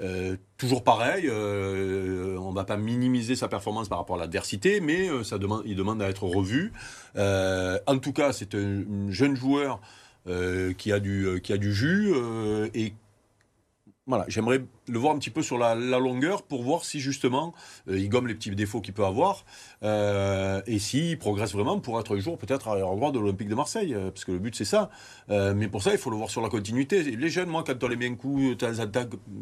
euh, 0.00 0.36
toujours 0.56 0.84
pareil 0.84 1.24
euh, 1.26 2.36
on 2.38 2.52
va 2.52 2.64
pas 2.64 2.76
minimiser 2.76 3.34
sa 3.34 3.48
performance 3.48 3.88
par 3.88 3.98
rapport 3.98 4.16
à 4.16 4.20
l'adversité 4.20 4.80
mais 4.80 5.08
euh, 5.08 5.24
ça 5.24 5.38
demande 5.38 5.62
il 5.66 5.76
demande 5.76 6.00
à 6.02 6.08
être 6.08 6.24
revu. 6.24 6.72
Euh, 7.16 7.78
en 7.86 7.98
tout 7.98 8.12
cas 8.12 8.32
c'est 8.32 8.54
un, 8.54 8.84
un 9.08 9.10
jeune 9.10 9.34
joueur 9.36 9.80
euh, 10.26 10.72
qui 10.74 10.92
a 10.92 11.00
du 11.00 11.26
euh, 11.26 11.38
qui 11.38 11.52
a 11.52 11.56
du 11.56 11.72
jus 11.72 12.12
euh, 12.14 12.68
et 12.74 12.92
voilà, 14.08 14.24
j'aimerais 14.26 14.64
le 14.88 14.98
voir 14.98 15.14
un 15.14 15.18
petit 15.18 15.30
peu 15.30 15.42
sur 15.42 15.58
la, 15.58 15.74
longueur 15.74 16.42
pour 16.42 16.62
voir 16.62 16.84
si 16.84 16.98
justement 16.98 17.54
euh, 17.88 17.98
il 17.98 18.08
gomme 18.08 18.26
les 18.26 18.34
petits 18.34 18.50
défauts 18.50 18.80
qu'il 18.80 18.94
peut 18.94 19.04
avoir 19.04 19.44
euh, 19.82 20.62
et 20.66 20.78
s'il 20.78 21.18
progresse 21.18 21.52
vraiment 21.52 21.78
pour 21.78 22.00
être 22.00 22.16
un 22.16 22.18
jour 22.18 22.38
peut-être 22.38 22.68
à 22.68 22.78
droit 22.78 23.12
de 23.12 23.18
l'Olympique 23.18 23.48
de 23.48 23.54
Marseille, 23.54 23.94
euh, 23.94 24.10
parce 24.10 24.24
que 24.24 24.32
le 24.32 24.38
but 24.38 24.54
c'est 24.54 24.64
ça. 24.64 24.90
Euh, 25.30 25.54
mais 25.54 25.68
pour 25.68 25.82
ça, 25.82 25.92
il 25.92 25.98
faut 25.98 26.10
le 26.10 26.16
voir 26.16 26.30
sur 26.30 26.40
la 26.40 26.48
continuité. 26.48 27.02
Les 27.02 27.28
jeunes, 27.28 27.48
moi, 27.48 27.64
quand 27.66 27.82
on 27.82 27.88
les 27.88 27.96
met 27.96 28.08
un 28.08 28.14
coup, 28.14 28.54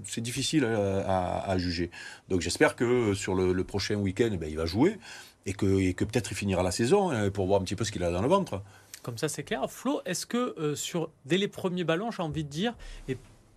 c'est 0.04 0.20
difficile 0.20 0.64
à, 0.64 1.56
juger. 1.58 1.90
Donc 2.28 2.40
j'espère 2.40 2.76
que 2.76 3.14
sur 3.14 3.34
le, 3.34 3.64
prochain 3.64 3.96
week-end, 3.96 4.30
eh 4.32 4.36
ben, 4.36 4.48
il 4.48 4.56
va 4.56 4.66
jouer 4.66 4.98
et 5.44 5.52
que, 5.52 5.80
et 5.80 5.94
que 5.94 6.04
peut-être 6.04 6.30
il 6.32 6.34
finira 6.34 6.62
la 6.62 6.70
saison 6.70 7.10
euh, 7.10 7.30
pour 7.30 7.46
voir 7.46 7.60
un 7.60 7.64
petit 7.64 7.74
peu 7.76 7.84
ce 7.84 7.92
qu'il 7.92 8.02
a 8.04 8.10
dans 8.10 8.22
le 8.22 8.28
ventre. 8.28 8.62
Comme 9.02 9.18
ça, 9.18 9.28
c'est 9.28 9.42
clair. 9.42 9.68
Flo, 9.70 10.00
est-ce 10.04 10.26
que 10.26 10.74
sur 10.74 11.10
dès 11.24 11.38
les 11.38 11.48
premiers 11.48 11.84
ballons, 11.84 12.10
j'ai 12.10 12.22
envie 12.22 12.44
de 12.44 12.48
dire, 12.48 12.74
et 13.08 13.16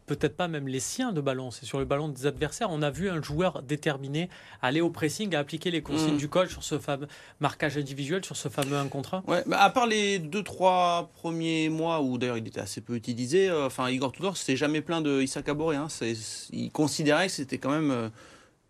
peut-être 0.09 0.35
pas 0.35 0.47
même 0.47 0.67
les 0.67 0.79
siens 0.79 1.11
de 1.13 1.21
ballon, 1.21 1.51
c'est 1.51 1.65
sur 1.65 1.77
le 1.79 1.85
ballon 1.85 2.09
des 2.09 2.25
adversaires. 2.25 2.69
On 2.71 2.81
a 2.81 2.89
vu 2.89 3.09
un 3.09 3.21
joueur 3.21 3.61
déterminé 3.61 4.27
aller 4.61 4.81
au 4.81 4.89
pressing, 4.89 5.35
à 5.35 5.39
appliquer 5.39 5.69
les 5.71 5.81
consignes 5.81 6.15
Mm. 6.15 6.17
du 6.17 6.27
coach 6.29 6.49
sur 6.49 6.63
ce 6.63 6.79
fameux 6.79 7.07
marquage 7.39 7.77
individuel, 7.77 8.25
sur 8.25 8.35
ce 8.35 8.49
fameux 8.49 8.75
1 8.77 8.87
contre 8.87 9.13
1. 9.13 9.23
Ouais, 9.27 9.43
bah, 9.45 9.61
à 9.61 9.69
part 9.69 9.85
les 9.87 10.17
deux 10.19 10.43
trois 10.43 11.09
premiers 11.13 11.69
mois 11.69 12.01
où 12.01 12.17
d'ailleurs 12.17 12.37
il 12.37 12.47
était 12.47 12.59
assez 12.59 12.81
peu 12.81 12.95
utilisé, 12.95 13.49
euh, 13.49 13.67
enfin 13.67 13.89
Igor 13.89 14.11
Tudor 14.11 14.35
s'est 14.37 14.55
jamais 14.57 14.81
plaint 14.81 15.03
de 15.03 15.21
Issa 15.21 15.41
Kabore. 15.43 15.71
Hein, 15.73 15.87
C'est- 15.89 16.17
il 16.51 16.71
considérait 16.71 17.27
que 17.27 17.33
c'était 17.33 17.57
quand 17.59 17.69
même 17.71 17.91
euh, 17.91 18.09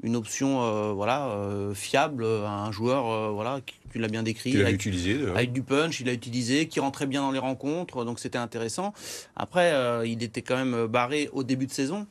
une 0.03 0.15
option 0.15 0.61
euh, 0.63 0.91
voilà 0.93 1.27
euh, 1.29 1.73
fiable, 1.73 2.23
euh, 2.23 2.47
un 2.47 2.71
joueur 2.71 3.09
euh, 3.09 3.29
voilà 3.31 3.59
qui- 3.65 3.75
tu 3.91 3.97
l'as 3.99 4.07
bien 4.07 4.21
décrit, 4.21 4.51
avec, 4.61 4.75
utilisé. 4.75 5.17
avec 5.31 5.51
du 5.51 5.63
punch, 5.63 5.99
il 5.99 6.07
a 6.09 6.13
utilisé, 6.13 6.67
qui 6.67 6.79
rentrait 6.79 7.07
bien 7.07 7.21
dans 7.21 7.31
les 7.31 7.39
rencontres, 7.39 8.05
donc 8.05 8.19
c'était 8.19 8.37
intéressant. 8.37 8.93
Après, 9.35 9.71
euh, 9.73 10.05
il 10.05 10.21
était 10.21 10.43
quand 10.43 10.55
même 10.63 10.85
barré 10.85 11.27
au 11.33 11.43
début 11.43 11.65
de 11.65 11.71
saison 11.71 12.05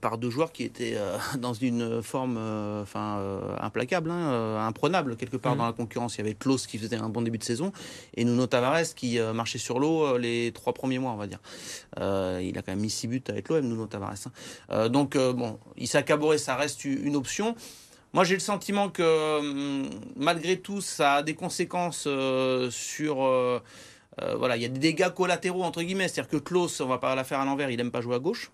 par 0.00 0.18
deux 0.18 0.30
joueurs 0.30 0.52
qui 0.52 0.64
étaient 0.64 0.94
euh, 0.96 1.16
dans 1.38 1.52
une 1.54 2.02
forme 2.02 2.36
euh, 2.38 2.82
enfin 2.82 3.18
euh, 3.18 3.40
implacable, 3.60 4.10
hein, 4.10 4.30
euh, 4.32 4.58
imprenable 4.60 5.16
quelque 5.16 5.36
part 5.36 5.52
Mhm. 5.52 5.58
dans 5.58 5.66
la 5.66 5.72
concurrence. 5.72 6.16
Il 6.16 6.18
y 6.18 6.20
avait 6.22 6.34
Klaus 6.34 6.66
qui 6.66 6.78
faisait 6.78 6.96
un 6.96 7.08
bon 7.08 7.22
début 7.22 7.38
de 7.38 7.44
saison 7.44 7.72
et 8.14 8.24
Nuno 8.24 8.46
Tavares 8.46 8.94
qui 8.94 9.18
euh, 9.18 9.32
marchait 9.32 9.58
sur 9.58 9.78
l'eau 9.80 10.04
euh, 10.04 10.18
les 10.18 10.52
trois 10.52 10.72
premiers 10.74 10.98
mois, 10.98 11.12
on 11.12 11.16
va 11.16 11.26
dire. 11.26 11.40
Euh, 11.98 12.40
il 12.42 12.56
a 12.58 12.62
quand 12.62 12.72
même 12.72 12.80
mis 12.80 12.90
six 12.90 13.06
buts 13.08 13.22
avec 13.28 13.48
l'OM, 13.48 13.64
Nuno 13.66 13.86
Tavares. 13.86 14.14
hein. 14.26 14.30
Euh, 14.70 14.88
donc 14.88 15.16
euh, 15.16 15.32
bon, 15.32 15.58
Issa 15.76 16.02
Kabore, 16.02 16.38
ça 16.38 16.56
reste 16.56 16.84
une 16.84 17.16
option. 17.16 17.54
Moi, 18.14 18.24
j'ai 18.24 18.34
le 18.34 18.40
sentiment 18.40 18.88
que 18.88 19.38
hum, 19.40 19.90
malgré 20.16 20.58
tout, 20.60 20.80
ça 20.80 21.14
a 21.16 21.22
des 21.22 21.34
conséquences 21.34 22.04
euh, 22.06 22.70
sur. 22.70 23.24
euh, 23.24 23.60
euh, 24.22 24.34
voilà, 24.36 24.56
il 24.56 24.62
y 24.62 24.64
a 24.64 24.68
des 24.68 24.80
dégâts 24.80 25.10
collatéraux 25.10 25.62
entre 25.62 25.82
guillemets, 25.82 26.08
c'est-à-dire 26.08 26.28
que 26.30 26.38
Klaus, 26.38 26.80
on 26.80 26.86
va 26.88 26.98
pas 26.98 27.14
la 27.14 27.22
faire 27.22 27.38
à 27.40 27.44
l'envers, 27.44 27.70
il 27.70 27.78
aime 27.80 27.90
pas 27.92 28.00
jouer 28.00 28.16
à 28.16 28.18
gauche. 28.18 28.50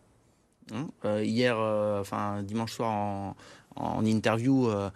Hein, 0.72 0.86
euh, 1.04 1.22
hier, 1.24 1.56
euh, 1.58 2.00
enfin 2.00 2.42
dimanche 2.42 2.72
soir 2.72 2.90
en, 2.90 3.36
en 3.76 4.04
interview, 4.04 4.68
euh, 4.68 4.88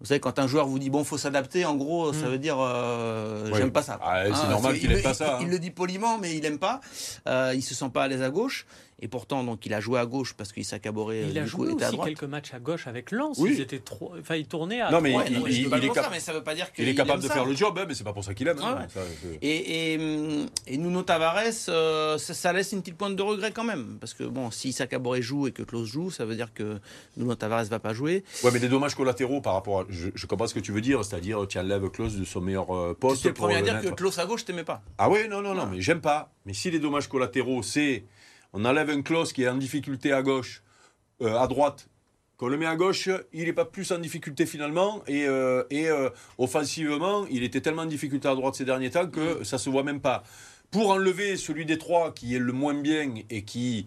vous 0.00 0.06
savez 0.06 0.20
quand 0.20 0.38
un 0.38 0.46
joueur 0.46 0.66
vous 0.66 0.78
dit 0.78 0.90
bon, 0.90 1.02
faut 1.04 1.16
s'adapter, 1.16 1.64
en 1.64 1.76
gros, 1.76 2.12
ça 2.12 2.26
Mm. 2.26 2.30
veut 2.30 2.38
dire 2.38 2.56
euh, 2.60 3.50
j'aime 3.54 3.72
pas 3.72 3.82
ça. 3.82 3.98
Ah, 4.02 4.24
c'est 4.26 4.32
Hein, 4.32 4.50
normal 4.50 4.74
qu'il 4.74 4.84
il 4.84 4.90
aime 4.92 4.96
le- 4.98 5.02
pas 5.02 5.14
ça, 5.14 5.26
Il, 5.26 5.30
hein. 5.32 5.38
il 5.42 5.48
le 5.48 5.58
dit 5.58 5.70
poliment, 5.70 6.18
mais 6.18 6.36
il 6.36 6.44
aime 6.44 6.58
pas. 6.58 6.80
Euh, 7.26 7.52
il 7.54 7.62
se 7.62 7.74
sent 7.74 7.88
pas 7.92 8.02
à 8.04 8.08
l'aise 8.08 8.22
à 8.22 8.28
gauche, 8.30 8.66
et 9.00 9.08
pourtant 9.08 9.44
donc 9.44 9.66
il 9.66 9.74
a 9.74 9.80
joué 9.80 9.98
à 9.98 10.06
gauche 10.06 10.34
parce 10.34 10.52
qu'il 10.52 10.64
s'accaborait. 10.64 11.24
Il 11.30 11.38
a 11.38 11.44
du 11.44 11.50
coup, 11.50 11.64
joué 11.66 11.72
à 11.72 11.74
aussi 11.86 11.92
droite. 11.96 12.08
quelques 12.08 12.24
matchs 12.24 12.54
à 12.54 12.58
gauche 12.60 12.86
avec 12.86 13.10
Lens. 13.10 13.36
Oui. 13.38 13.52
Ils 13.54 13.60
étaient 13.60 13.78
trop... 13.80 14.12
enfin, 14.18 14.36
il 14.36 14.46
tournait 14.46 14.80
à 14.80 14.90
Non, 14.90 15.00
mais 15.00 15.14
Ouais, 15.16 15.24
il- 15.28 15.38
non, 15.40 15.46
est 15.46 15.88
cap- 15.92 16.04
ça, 16.04 16.10
mais 16.12 16.20
ça 16.20 16.32
veut 16.32 16.42
pas 16.42 16.54
dire 16.54 16.66
Il 16.78 16.88
est 16.88 16.94
capable 16.94 17.22
de 17.22 17.28
ça. 17.28 17.34
faire 17.34 17.44
le 17.44 17.54
job, 17.54 17.76
hein, 17.78 17.84
mais 17.88 17.94
c'est 17.94 18.04
pas 18.04 18.12
pour 18.12 18.24
ça 18.24 18.34
qu'il 18.34 18.46
aime. 18.48 18.58
hein. 18.60 18.76
Ah 18.78 18.80
ouais. 18.82 18.88
Ça, 18.92 19.00
c'est- 19.22 19.38
Et, 19.42 19.94
et, 19.94 19.98
hum, 19.98 20.46
et 20.66 20.76
Nuno 20.78 21.02
Tavares, 21.02 21.42
euh, 21.68 22.18
ça, 22.18 22.34
ça 22.34 22.52
laisse 22.52 22.72
une 22.72 22.80
petite 22.80 22.96
pointe 22.96 23.16
de 23.16 23.22
regret 23.22 23.52
quand 23.52 23.64
même. 23.64 23.96
Parce 24.00 24.14
que 24.14 24.24
bon, 24.24 24.50
si 24.50 24.72
Sakaboré 24.72 25.22
joue 25.22 25.46
et 25.48 25.52
que 25.52 25.62
Klaus 25.62 25.88
joue, 25.88 26.10
ça 26.10 26.24
veut 26.24 26.36
dire 26.36 26.52
que 26.54 26.78
Nuno 27.16 27.34
Tavares 27.34 27.64
va 27.64 27.78
pas 27.80 27.92
jouer. 27.92 28.24
Ouais, 28.42 28.50
mais 28.52 28.60
des 28.60 28.68
dommages 28.68 28.94
collatéraux 28.94 29.40
par 29.40 29.54
rapport 29.54 29.80
à. 29.80 29.84
Je, 29.88 30.08
je 30.14 30.26
comprends 30.26 30.46
ce 30.46 30.54
que 30.54 30.60
tu 30.60 30.72
veux 30.72 30.80
dire, 30.80 31.04
c'est-à-dire 31.04 31.46
tu 31.48 31.58
enlèves 31.58 31.88
Klaus 31.90 32.14
de 32.14 32.24
son 32.24 32.40
meilleur 32.40 32.74
euh, 32.74 32.94
poste. 32.94 33.16
C'était 33.16 33.28
le 33.28 33.34
pour 33.34 33.46
premier 33.46 33.58
à 33.58 33.60
le 33.74 33.80
dire 33.80 33.90
que 33.90 33.94
Klaus 33.96 34.18
à 34.18 34.26
gauche, 34.26 34.44
t'aimais 34.44 34.64
pas. 34.64 34.82
Ah 34.98 35.10
oui, 35.10 35.28
non, 35.28 35.42
non, 35.42 35.54
non, 35.54 35.62
Ah. 35.66 35.70
mais 35.72 35.80
j'aime 35.80 36.00
pas. 36.00 36.30
Mais 36.46 36.52
si 36.54 36.70
les 36.70 36.78
dommages 36.78 37.08
collatéraux, 37.08 37.62
c'est. 37.62 38.04
On 38.56 38.64
enlève 38.64 38.88
un 38.88 39.02
Klaus 39.02 39.32
qui 39.32 39.42
est 39.42 39.48
en 39.48 39.56
difficulté 39.56 40.12
à 40.12 40.22
gauche, 40.22 40.62
euh, 41.20 41.36
à 41.36 41.48
droite, 41.48 41.88
qu'on 42.36 42.46
le 42.46 42.56
met 42.56 42.66
à 42.66 42.76
gauche, 42.76 43.08
il 43.32 43.46
n'est 43.46 43.52
pas 43.52 43.64
plus 43.64 43.90
en 43.90 43.98
difficulté 43.98 44.46
finalement. 44.46 45.02
Et, 45.08 45.26
euh, 45.26 45.64
et 45.70 45.88
euh, 45.88 46.08
offensivement, 46.38 47.26
il 47.28 47.42
était 47.42 47.60
tellement 47.60 47.82
en 47.82 47.86
difficulté 47.86 48.28
à 48.28 48.34
droite 48.36 48.54
ces 48.54 48.64
derniers 48.64 48.90
temps 48.90 49.08
que 49.08 49.42
ça 49.42 49.58
se 49.58 49.68
voit 49.70 49.82
même 49.82 50.00
pas. 50.00 50.22
Pour 50.70 50.90
enlever 50.90 51.36
celui 51.36 51.66
des 51.66 51.78
trois 51.78 52.14
qui 52.14 52.36
est 52.36 52.38
le 52.38 52.52
moins 52.52 52.74
bien 52.74 53.14
et 53.28 53.42
qui 53.42 53.86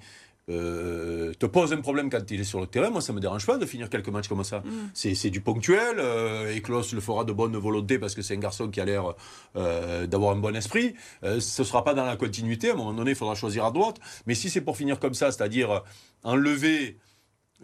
euh, 0.50 1.34
te 1.34 1.46
pose 1.46 1.74
un 1.74 1.82
problème 1.82 2.10
quand 2.10 2.32
il 2.32 2.40
est 2.40 2.46
sur 2.46 2.62
le 2.62 2.68
terrain, 2.68 2.90
moi 2.90 3.02
ça 3.02 3.14
me 3.14 3.20
dérange 3.20 3.46
pas 3.46 3.58
de 3.58 3.66
finir 3.66 3.90
quelques 3.90 4.10
matchs 4.10 4.28
comme 4.28 4.44
ça. 4.44 4.64
C'est 4.94 5.16
c'est 5.16 5.30
du 5.30 5.42
ponctuel, 5.42 5.98
euh, 6.00 6.54
et 6.56 6.62
le 6.68 7.02
fera 7.02 7.24
de 7.24 7.34
bonne 7.34 7.56
volonté 7.58 8.00
parce 8.00 8.16
que 8.16 8.22
c'est 8.22 8.36
un 8.36 8.40
garçon 8.40 8.70
qui 8.70 8.80
a 8.80 8.86
l'air 8.86 9.14
euh, 9.56 10.08
d'avoir 10.08 10.32
un 10.32 10.40
bon 10.40 10.56
esprit. 10.56 10.94
Euh, 11.24 11.40
ce 11.40 11.62
ne 11.62 11.68
sera 11.68 11.84
pas 11.84 11.94
dans 11.94 12.06
la 12.06 12.16
continuité, 12.16 12.70
à 12.70 12.74
un 12.74 12.78
moment 12.78 12.94
donné 12.94 13.12
il 13.12 13.18
faudra 13.18 13.36
choisir 13.36 13.66
à 13.66 13.72
droite. 13.72 13.98
Mais 14.26 14.36
si 14.36 14.50
c'est 14.50 14.62
pour 14.62 14.78
finir 14.78 15.00
comme 15.00 15.14
ça, 15.14 15.32
c'est-à-dire 15.32 15.84
enlever 16.24 16.98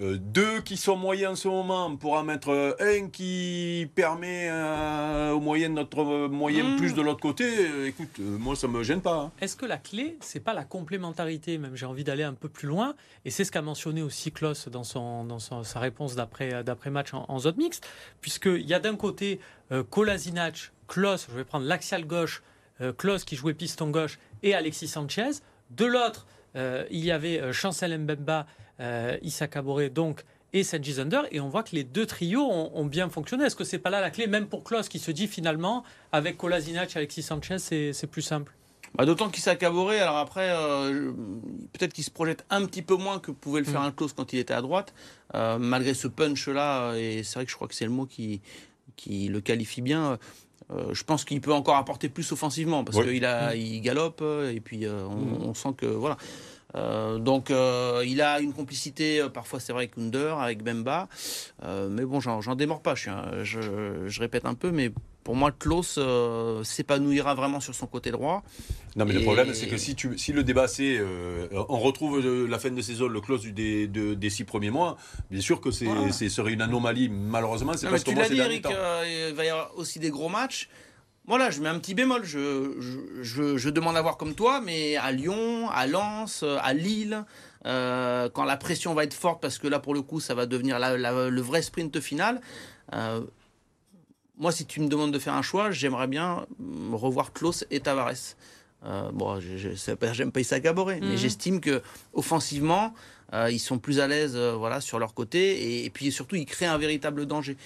euh, 0.02 0.18
deux 0.20 0.62
qui 0.62 0.76
sont 0.76 0.96
moyens 0.96 1.34
en 1.34 1.36
ce 1.36 1.48
moment 1.48 1.96
pour 1.96 2.14
en 2.14 2.24
mettre 2.24 2.50
euh, 2.50 2.74
un 2.80 3.10
qui 3.10 3.88
permet 3.94 4.48
euh, 4.50 5.32
au 5.34 5.40
moyen 5.40 5.70
de 5.70 5.76
notre 5.76 6.00
euh, 6.02 6.28
moyen 6.28 6.64
Mmh. 6.64 6.78
plus 6.78 6.94
de 6.96 7.02
l'autre 7.04 7.20
côté, 7.20 7.44
euh, 7.46 7.88
écoute, 7.88 8.18
moi 8.18 8.56
ça 8.56 8.68
me 8.68 8.82
gêne 8.82 9.02
pas. 9.02 9.16
hein. 9.16 9.32
Est-ce 9.40 9.56
que 9.56 9.68
la 9.68 9.78
clé, 9.78 10.18
c'est 10.22 10.40
pas 10.40 10.54
la 10.56 10.64
complémentarité 10.64 11.60
Même? 11.60 11.76
J'ai 11.76 11.86
envie 11.86 12.04
d'aller 12.04 12.24
un 12.24 12.34
peu 12.34 12.50
plus 12.50 12.68
loin, 12.68 12.96
et 13.24 13.30
c'est 13.30 13.44
ce 13.44 13.52
qu'a 13.52 13.62
mentionné 13.62 14.02
aussi 14.02 14.32
Klaus 14.32 14.68
dans, 14.68 14.84
son, 14.84 15.26
dans 15.26 15.38
son- 15.40 15.64
sa 15.64 15.80
réponse 15.80 16.16
d'après 16.16 16.64
d'après 16.64 16.90
match 16.90 17.14
en, 17.14 17.26
en 17.28 17.38
zone 17.38 17.58
mixte, 17.58 17.88
puisqu'il 18.20 18.66
y 18.68 18.74
a 18.74 18.80
d'un 18.80 18.96
côté 18.96 19.40
Kolasinac, 19.92 20.72
Klaus, 20.88 21.28
je 21.30 21.36
vais 21.36 21.44
prendre 21.44 21.66
l'axial 21.66 22.06
gauche, 22.06 22.42
Klaus 22.98 23.24
qui 23.24 23.36
jouait 23.36 23.54
piston 23.54 23.90
gauche, 23.92 24.18
et 24.42 24.54
Alexis 24.56 24.88
Sanchez. 24.88 25.30
De 25.70 25.86
l'autre, 25.86 26.26
il 26.56 27.04
y 27.06 27.12
avait 27.12 27.52
Chancel 27.54 27.98
Mbemba, 28.00 28.46
euh, 28.80 29.18
Issa 29.22 29.48
Kabore, 29.48 29.90
donc 29.90 30.24
et 30.56 30.64
Sanji 30.64 30.94
Zunder, 30.94 31.22
et 31.32 31.40
on 31.40 31.50
voit 31.50 31.64
que 31.64 31.76
les 31.76 31.84
deux 31.84 32.06
trios 32.06 32.44
ont, 32.48 32.70
ont 32.76 32.86
bien 32.86 33.10
fonctionné. 33.10 33.46
Est-ce 33.46 33.56
que 33.56 33.64
c'est 33.64 33.80
pas 33.80 33.90
là 33.90 34.02
la 34.02 34.12
clé, 34.12 34.28
même 34.28 34.46
pour 34.48 34.64
Klaus, 34.64 34.88
qui 34.88 35.00
se 35.00 35.10
dit 35.10 35.26
finalement, 35.28 35.84
avec 36.12 36.38
Kolasinac, 36.38 36.96
Alexis 36.96 37.24
Sanchez, 37.24 37.58
c'est 37.58 37.92
c'est 37.94 38.06
plus 38.08 38.22
simple? 38.22 38.54
Bah, 38.96 39.06
D'autant 39.08 39.30
qu'il 39.30 39.42
s'est. 39.42 39.58
Alors 39.66 40.18
après, 40.18 40.50
euh, 40.52 41.12
peut-être 41.74 41.94
qu'il 41.94 42.04
se 42.04 42.12
projette 42.12 42.46
un 42.52 42.66
petit 42.68 42.84
peu 42.84 42.96
moins 42.96 43.18
que 43.18 43.32
pouvait 43.32 43.62
le 43.62 43.66
faire 43.66 43.82
Mm. 43.82 43.86
un 43.86 43.92
Klaus 43.92 44.14
quand 44.14 44.32
il 44.34 44.38
était 44.38 44.54
à 44.54 44.62
droite, 44.62 44.94
euh, 45.34 45.58
malgré 45.58 45.96
ce 45.96 46.08
punch-là. 46.08 46.94
Et 46.98 47.24
c'est 47.24 47.34
vrai 47.36 47.46
que 47.46 47.50
je 47.52 47.56
crois 47.56 47.68
que 47.68 47.74
c'est 47.74 47.86
le 47.86 47.92
mot 47.92 48.06
qui, 48.06 48.40
qui 48.96 49.30
le 49.30 49.42
qualifie 49.42 49.82
bien. 49.82 50.20
Euh, 50.72 50.94
je 50.94 51.04
pense 51.04 51.26
qu'il 51.26 51.42
peut 51.42 51.52
encore 51.54 51.76
apporter 51.78 52.08
plus 52.08 52.32
offensivement 52.32 52.84
parce 52.84 52.98
Oui. 53.00 53.06
qu'il 53.16 53.26
a, 53.26 53.56
Mm. 53.56 53.58
il 53.58 53.82
galope 53.82 54.20
euh, 54.22 54.52
et 54.54 54.60
puis 54.60 54.86
euh, 54.86 55.04
on, 55.08 55.16
Mm. 55.16 55.44
on 55.46 55.54
sent 55.56 55.70
que 55.76 55.88
voilà. 55.88 56.18
Euh, 56.76 57.20
donc 57.20 57.52
euh, 57.52 58.04
il 58.06 58.20
a 58.22 58.40
une 58.40 58.52
complicité 58.54 59.20
euh, 59.22 59.30
parfois 59.30 59.60
c'est 59.60 59.74
vrai 59.74 59.84
avec 59.84 59.98
Under, 59.98 60.40
avec 60.40 60.64
Bemba, 60.64 61.08
mais 61.90 62.04
bon 62.06 62.20
j'en 62.20 62.56
démords 62.56 62.82
pas. 62.82 62.96
Je, 62.96 63.02
suis 63.02 63.10
un- 63.12 63.44
je, 63.44 63.62
je 64.08 64.20
répète 64.20 64.46
un 64.46 64.56
peu, 64.56 64.72
mais 64.72 64.92
pour 65.24 65.36
moi 65.36 65.52
Klaus 65.52 66.00
s'épanouira 66.64 67.34
vraiment 67.36 67.60
sur 67.60 67.76
son 67.76 67.88
côté 67.88 68.12
droit. 68.12 68.44
Non, 68.96 69.06
mais 69.06 69.14
le 69.14 69.22
problème, 69.22 69.54
c'est 69.54 69.68
que 69.68 69.78
si, 69.78 69.96
tu, 69.96 70.18
si 70.18 70.34
le 70.34 70.44
débat, 70.44 70.68
c'est. 70.68 71.00
on 71.70 71.80
retrouve 71.80 72.20
la 72.48 72.60
fin 72.60 72.70
de 72.72 72.82
saison 72.82 73.08
le 73.08 73.22
clause 73.22 73.42
du- 73.42 73.52
des, 73.52 73.88
de- 73.88 74.14
des 74.16 74.30
six 74.30 74.44
premiers 74.44 74.70
mois, 74.70 74.98
bien 75.32 75.42
sûr 75.42 75.62
que 75.62 75.72
c'est, 75.72 75.86
Voilà. 75.86 76.12
serait 76.12 76.54
une 76.54 76.62
anomalie, 76.62 77.10
malheureusement, 77.10 77.74
c'est 77.74 77.88
pas 77.88 77.98
ce 77.98 78.06
qu'on 78.06 78.12
tu 78.12 78.16
voit 78.16 78.24
l'as 78.24 78.28
ces 78.30 78.34
dit, 78.36 78.40
derniers 78.40 78.54
Eric, 78.56 78.64
temps. 78.64 79.30
il 79.30 79.34
va 79.36 79.46
y 79.46 79.50
avoir 79.50 79.72
aussi 79.78 80.00
des 80.00 80.10
gros 80.10 80.30
matchs. 80.30 80.70
Voilà, 81.26 81.50
je 81.52 81.62
mets 81.62 81.70
un 81.70 81.80
petit 81.80 81.94
bémol. 81.94 82.24
Je, 82.26 82.76
je, 83.22 83.58
je- 83.58 83.70
demande 83.70 83.96
à 83.96 84.02
voir 84.02 84.18
comme 84.18 84.36
toi, 84.36 84.60
mais 84.62 84.98
à 84.98 85.12
Lyon, 85.12 85.70
à 85.70 85.88
Lens, 85.88 86.44
euh, 86.44 86.58
à 86.62 86.74
Lille, 86.74 87.24
euh, 87.66 88.30
quand 88.30 88.44
la 88.44 88.58
pression 88.58 88.94
va 88.94 89.04
être 89.06 89.14
forte, 89.14 89.42
parce 89.42 89.58
que 89.58 89.68
là, 89.68 89.80
pour 89.80 89.94
le 89.94 90.02
coup, 90.02 90.20
ça 90.20 90.36
va 90.36 90.46
devenir 90.46 90.80
le 90.80 91.42
vrai 91.42 91.62
sprint 91.62 92.00
final. 92.02 92.42
euh, 92.94 93.22
moi, 94.38 94.52
si 94.52 94.66
tu 94.66 94.82
me 94.82 94.88
demandes 94.88 95.12
de 95.14 95.20
faire 95.20 95.34
un 95.36 95.42
choix, 95.44 95.72
j'aimerais 95.72 96.08
bien 96.08 96.46
mm, 96.60 96.96
revoir 96.96 97.34
Klaus 97.34 97.66
et 97.72 97.80
Tavares. 97.80 98.36
Euh, 98.86 99.12
bon, 99.14 99.40
j'aime 99.40 100.32
pas 100.32 100.40
Issa 100.42 100.60
Gaboré, 100.60 101.00
mais 101.02 101.12
Mhm. 101.12 101.18
j'estime 101.18 101.62
que 101.62 101.82
offensivement, 102.14 102.94
euh, 103.34 103.50
ils 103.50 103.60
sont 103.60 103.80
plus 103.80 104.00
à 104.00 104.08
l'aise 104.08 104.34
euh, 104.36 104.54
voilà, 104.58 104.82
sur 104.82 105.00
leur 105.00 105.14
côté 105.14 105.40
et, 105.80 105.86
et 105.86 105.90
puis 105.90 106.12
surtout, 106.12 106.36
ils 106.36 106.46
créent 106.46 106.66
un 106.68 106.78
véritable 106.78 107.26
danger. 107.26 107.58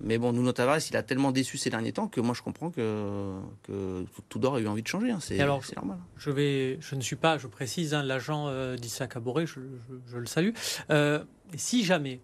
Mais 0.00 0.18
bon, 0.18 0.32
Nuno 0.32 0.52
Tavares, 0.52 0.80
il 0.90 0.96
a 0.96 1.02
tellement 1.02 1.32
déçu 1.32 1.58
ces 1.58 1.70
derniers 1.70 1.92
temps 1.92 2.08
que 2.08 2.20
moi, 2.20 2.34
je 2.34 2.42
comprends 2.42 2.70
que, 2.70 3.34
que 3.62 4.04
Tudor 4.28 4.56
a 4.56 4.60
eu 4.60 4.66
envie 4.66 4.82
de 4.82 4.88
changer. 4.88 5.10
hein. 5.10 5.18
C'est 5.20 5.36
normal. 5.76 5.98
Je, 6.16 6.30
vais, 6.30 6.78
je 6.80 6.94
ne 6.94 7.00
suis 7.00 7.16
pas, 7.16 7.38
je 7.38 7.46
précise, 7.46 7.94
hein, 7.94 8.02
l'agent 8.02 8.46
euh, 8.48 8.76
d'Issa 8.76 9.06
Kaboré, 9.06 9.46
je, 9.46 9.54
je- 9.60 10.12
je 10.12 10.18
le 10.18 10.26
salue. 10.26 10.50
Si 11.56 11.84
jamais 11.84 12.20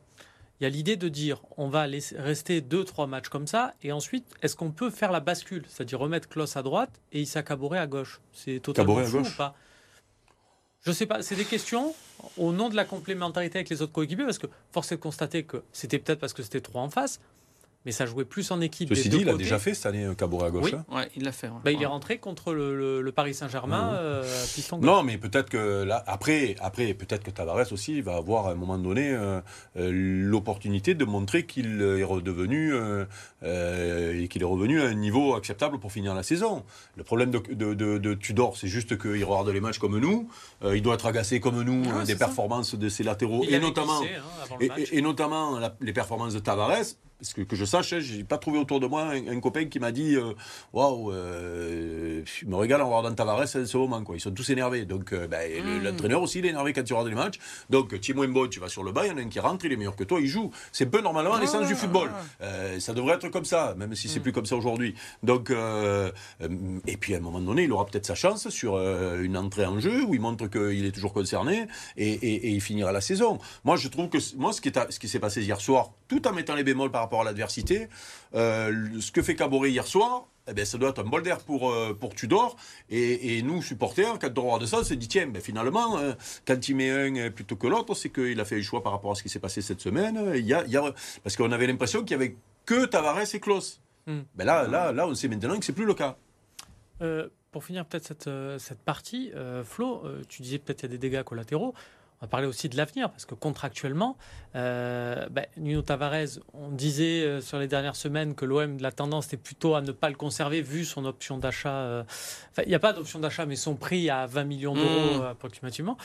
il 0.60 0.64
y 0.64 0.66
a 0.66 0.70
l'idée 0.70 0.96
de 0.96 1.08
dire 1.08 1.40
on 1.56 1.68
va 1.68 1.86
laisser, 1.86 2.16
rester 2.18 2.60
deux, 2.60 2.84
trois 2.84 3.06
matchs 3.06 3.28
comme 3.28 3.46
ça, 3.46 3.72
et 3.82 3.92
ensuite, 3.92 4.26
est-ce 4.42 4.56
qu'on 4.56 4.70
peut 4.70 4.90
faire 4.90 5.10
la 5.10 5.20
bascule? 5.20 5.64
C'est-à-dire 5.68 5.98
remettre 5.98 6.28
Klaus 6.28 6.56
à 6.56 6.62
droite 6.62 7.00
et 7.12 7.22
Issa 7.22 7.42
Kaboré 7.42 7.78
à 7.78 7.86
gauche. 7.86 8.20
C'est 8.32 8.60
totalement 8.60 8.98
à 8.98 9.04
fou 9.04 9.18
gauche. 9.18 9.32
ou 9.32 9.36
pas? 9.36 9.54
Je 10.82 10.92
sais 10.92 11.06
pas, 11.06 11.22
c'est 11.22 11.36
des 11.36 11.44
questions 11.44 11.94
au 12.38 12.52
nom 12.52 12.70
de 12.70 12.76
la 12.76 12.84
complémentarité 12.84 13.58
avec 13.58 13.68
les 13.68 13.82
autres 13.82 13.92
coéquipiers, 13.92 14.24
parce 14.24 14.38
que 14.38 14.46
force 14.72 14.92
est 14.92 14.96
de 14.96 15.00
constater 15.00 15.44
que 15.44 15.62
c'était 15.72 15.98
peut-être 15.98 16.18
parce 16.18 16.32
que 16.32 16.42
c'était 16.42 16.60
trop 16.60 16.78
en 16.78 16.88
face, 16.88 17.20
mais 17.86 17.92
ça 17.92 18.04
jouait 18.06 18.24
plus 18.26 18.50
en 18.50 18.60
équipe. 18.60 18.88
Ceci 18.90 19.04
des 19.04 19.08
dit, 19.08 19.16
deux 19.16 19.22
il 19.22 19.28
a 19.28 19.32
côtés. 19.32 19.44
déjà 19.44 19.58
fait 19.58 19.72
cette 19.74 19.86
année 19.86 20.04
un 20.04 20.14
Caboret 20.14 20.48
à 20.48 20.50
gauche. 20.50 20.72
Oui. 20.72 20.78
hein. 20.78 20.84
Ouais, 20.94 21.08
il 21.16 21.24
l'a 21.24 21.32
fait. 21.32 21.48
ouais. 21.48 21.54
Bah, 21.64 21.70
il 21.72 21.82
est 21.82 21.86
rentré 21.86 22.18
contre 22.18 22.52
le, 22.52 22.76
le- 22.76 23.00
le 23.00 23.12
Paris 23.12 23.32
Saint-Germain, 23.34 23.90
Mhm. 23.92 23.96
euh, 24.00 24.44
piston 24.54 24.76
gauche. 24.76 24.86
Non, 24.86 25.02
mais 25.02 25.16
peut-être 25.18 25.48
que 25.48 25.84
là, 25.84 26.02
après, 26.06 26.56
après 26.60 26.92
peut-être 26.94 27.22
que 27.22 27.30
Tavares 27.30 27.72
aussi 27.72 28.00
va 28.02 28.16
avoir 28.16 28.48
à 28.48 28.52
un 28.52 28.54
moment 28.54 28.76
donné 28.78 29.10
euh, 29.10 29.40
euh, 29.78 29.90
l'opportunité 29.92 30.94
de 30.94 31.04
montrer 31.04 31.46
qu'il 31.46 31.80
est 31.80 32.04
redevenu 32.04 32.74
euh, 32.74 33.04
euh, 33.42 34.20
et 34.22 34.28
qu'il 34.28 34.42
est 34.42 34.46
revenu 34.46 34.80
à 34.80 34.84
un 34.84 34.94
niveau 34.94 35.34
acceptable 35.34 35.78
pour 35.78 35.92
finir 35.92 36.14
la 36.14 36.22
saison. 36.22 36.64
Le 36.96 37.02
problème 37.04 37.30
de, 37.30 37.38
de, 37.38 37.74
de- 37.74 37.98
de 37.98 38.14
Tudor, 38.14 38.56
c'est 38.56 38.68
juste 38.68 38.98
qu'il 38.98 39.24
regarde 39.24 39.48
les 39.48 39.60
matchs 39.60 39.78
comme 39.78 39.98
nous. 39.98 40.28
Euh, 40.62 40.76
il 40.76 40.82
doit 40.82 40.94
être 40.94 41.06
agacé 41.06 41.40
comme 41.40 41.62
nous 41.62 41.82
Ouais, 41.84 42.02
euh, 42.02 42.04
des 42.04 42.12
ça. 42.12 42.18
performances 42.26 42.74
de 42.74 42.88
ses 42.88 43.02
latéraux 43.04 43.42
Il 43.44 43.54
et 43.54 43.58
notamment 43.60 44.00
glissé, 44.00 44.16
hein, 44.16 44.22
avant 44.44 44.56
le 44.58 44.64
et, 44.64 44.68
match. 44.68 44.78
et- 44.92 44.98
et 44.98 45.02
notamment 45.02 45.58
la- 45.58 45.74
les 45.80 45.92
performances 45.92 46.34
de 46.34 46.38
Tavares. 46.40 46.70
Parce 47.20 47.34
que, 47.34 47.42
que 47.42 47.54
je 47.54 47.64
sache, 47.66 47.92
hein, 47.92 48.00
j'ai 48.00 48.24
pas 48.24 48.38
trouvé 48.38 48.58
autour 48.58 48.80
de 48.80 48.86
moi 48.86 49.02
un, 49.02 49.28
un 49.28 49.40
copain 49.40 49.66
qui 49.66 49.78
m'a 49.78 49.92
dit 49.92 50.16
euh, 50.16 50.32
Waouh, 50.72 51.12
euh, 51.12 52.22
je 52.24 52.46
me 52.46 52.56
régale 52.56 52.80
en 52.82 52.88
regardant 52.88 53.14
Tavares 53.14 53.42
en 53.42 53.46
ce 53.66 53.76
moment. 53.76 54.02
Quoi. 54.02 54.16
Ils 54.16 54.20
sont 54.20 54.30
tous 54.30 54.48
énervés. 54.50 54.84
Donc, 54.86 55.12
euh, 55.12 55.26
ben, 55.26 55.50
le- 55.62 55.80
Mm. 55.80 55.84
l'entraîneur 55.84 56.22
aussi, 56.22 56.38
il 56.38 56.46
est 56.46 56.50
énervé 56.50 56.72
quand 56.72 56.82
tu 56.82 56.92
regardes 56.94 57.08
les 57.08 57.14
matchs. 57.14 57.38
Donc, 57.68 57.94
moins 58.14 58.28
bon, 58.28 58.48
tu 58.48 58.58
vas 58.60 58.68
sur 58.68 58.82
le 58.82 58.92
bas, 58.92 59.04
il 59.06 59.10
y 59.10 59.12
en 59.12 59.18
a 59.18 59.20
un 59.20 59.28
qui 59.28 59.38
rentre, 59.40 59.64
il 59.66 59.72
est 59.72 59.76
meilleur 59.76 59.96
que 59.96 60.04
toi, 60.04 60.18
il 60.20 60.26
joue. 60.26 60.50
C'est 60.72 60.86
peu 60.86 61.00
normalement 61.02 61.36
l'essence 61.38 61.66
du 61.68 61.74
football. 61.74 62.10
Euh, 62.40 62.80
ça 62.80 62.94
devrait 62.94 63.14
être 63.16 63.28
comme 63.28 63.44
ça, 63.44 63.74
même 63.76 63.94
si 63.94 64.08
c'est 64.08 64.20
plus 64.20 64.32
comme 64.32 64.46
ça 64.46 64.56
aujourd'hui. 64.56 64.94
Donc, 65.22 65.50
et 66.86 66.96
puis 66.96 67.14
à 67.14 67.18
un 67.18 67.20
moment 67.20 67.40
donné, 67.40 67.64
il 67.64 67.72
aura 67.72 67.86
peut-être 67.86 68.06
sa 68.06 68.14
chance 68.14 68.48
sur 68.48 68.76
une 68.78 69.36
entrée 69.36 69.66
en 69.66 69.78
jeu 69.80 70.04
où 70.04 70.14
il 70.14 70.20
montre 70.20 70.46
qu'il 70.48 70.84
est 70.86 70.92
toujours 70.92 71.12
concerné 71.12 71.66
et, 71.96 72.08
et- 72.12 72.46
et 72.46 72.50
il 72.50 72.60
finira 72.60 72.92
la 72.92 73.00
saison. 73.00 73.38
Moi, 73.64 73.76
je 73.76 73.88
trouve 73.88 74.08
que 74.08 74.18
moi, 74.36 74.52
ce 74.52 74.60
qui, 74.60 74.68
est 74.68 74.78
à- 74.78 74.86
ce 74.90 74.98
qui 74.98 75.08
s'est 75.08 75.18
passé 75.18 75.42
hier 75.42 75.60
soir, 75.60 75.90
tout 76.08 76.26
en 76.26 76.32
mettant 76.32 76.54
les 76.54 76.64
bémols 76.64 76.90
par 76.90 77.02
rapport 77.02 77.09
à 77.18 77.24
l'adversité, 77.24 77.88
euh, 78.34 79.00
ce 79.00 79.10
que 79.10 79.22
fait 79.22 79.34
Caboret 79.34 79.70
hier 79.70 79.86
soir. 79.86 80.26
Eh 80.48 80.52
ben, 80.54 80.64
ça 80.64 80.78
doit 80.78 80.88
être 80.90 81.00
un 81.02 81.04
bol 81.08 81.22
d'air 81.22 81.38
pour, 81.38 81.70
euh, 81.70 81.94
pour 81.94 82.14
Tudor. 82.14 82.56
Et, 82.88 83.36
et 83.38 83.42
nous, 83.42 83.62
supporters, 83.62 84.18
quand 84.18 84.36
on 84.38 84.42
regarde 84.46 84.66
ça, 84.66 84.78
on 84.80 84.84
se 84.84 84.94
dit 84.94 85.06
tiens, 85.06 85.28
ben, 85.28 85.40
finalement, 85.40 85.98
euh, 85.98 86.12
quand 86.46 86.68
il 86.68 86.74
met 86.76 86.90
un 86.90 87.14
euh, 87.16 87.30
plutôt 87.30 87.54
que 87.56 87.68
l'autre, 87.68 87.94
c'est 87.94 88.08
qu'il 88.10 88.40
a 88.40 88.44
fait 88.44 88.56
le 88.56 88.62
choix 88.62 88.82
par 88.82 88.92
rapport 88.92 89.12
à 89.12 89.14
ce 89.14 89.22
qui 89.22 89.28
s'est 89.28 89.38
passé 89.38 89.62
cette 89.62 89.80
semaine. 89.80 90.32
Il 90.34 90.44
y 90.46 90.54
a, 90.54 90.64
il 90.64 90.70
y 90.72 90.76
a- 90.76 90.92
parce 91.22 91.36
qu'on 91.36 91.52
avait 91.52 91.66
l'impression 91.68 92.02
qu'il 92.04 92.16
n'y 92.16 92.24
avait 92.24 92.36
que 92.66 92.86
Tavares 92.86 93.32
et 93.32 93.38
Klaus. 93.38 93.80
Hmm. 94.06 94.20
Ben 94.34 94.44
là, 94.44 94.66
là, 94.66 94.90
là, 94.92 95.06
on 95.06 95.14
sait 95.14 95.28
maintenant 95.28 95.56
que 95.58 95.64
c'est 95.64 95.72
plus 95.74 95.84
le 95.84 95.94
cas. 95.94 96.16
Euh, 97.00 97.28
pour 97.52 97.64
finir 97.64 97.84
peut-être 97.84 98.06
cette, 98.06 98.30
cette 98.58 98.80
partie, 98.80 99.30
euh, 99.34 99.62
Flo, 99.62 100.02
tu 100.28 100.42
disais 100.42 100.58
peut-être 100.58 100.80
qu'il 100.80 100.90
y 100.90 100.92
a 100.94 100.96
des 100.96 101.08
dégâts 101.10 101.22
collatéraux. 101.22 101.74
On 102.22 102.26
va 102.26 102.28
parler 102.28 102.46
aussi 102.46 102.68
de 102.68 102.76
l'avenir, 102.76 103.08
parce 103.08 103.24
que 103.24 103.34
contractuellement, 103.34 104.18
euh, 104.54 105.26
ben, 105.30 105.46
Nuno 105.56 105.80
Tavares, 105.80 106.38
on 106.52 106.68
disait 106.68 107.22
euh, 107.22 107.40
sur 107.40 107.58
les 107.58 107.66
dernières 107.66 107.96
semaines 107.96 108.34
que 108.34 108.44
l'OM, 108.44 108.76
la 108.78 108.92
tendance 108.92 109.28
était 109.28 109.38
plutôt 109.38 109.74
à 109.74 109.80
ne 109.80 109.90
pas 109.90 110.10
le 110.10 110.16
conserver, 110.16 110.60
vu 110.60 110.84
son 110.84 111.06
option 111.06 111.38
d'achat. 111.38 111.72
euh, 111.72 112.02
Enfin, 112.50 112.62
il 112.66 112.68
n'y 112.68 112.74
a 112.74 112.78
pas 112.78 112.92
d'option 112.92 113.20
d'achat, 113.20 113.46
mais 113.46 113.56
son 113.56 113.74
prix 113.74 114.10
à 114.10 114.26
20 114.26 114.44
millions 114.44 114.74
d'euros 114.74 114.86
Mmh. 115.18 115.22
euh, 115.22 115.30
approximativement. 115.30 115.96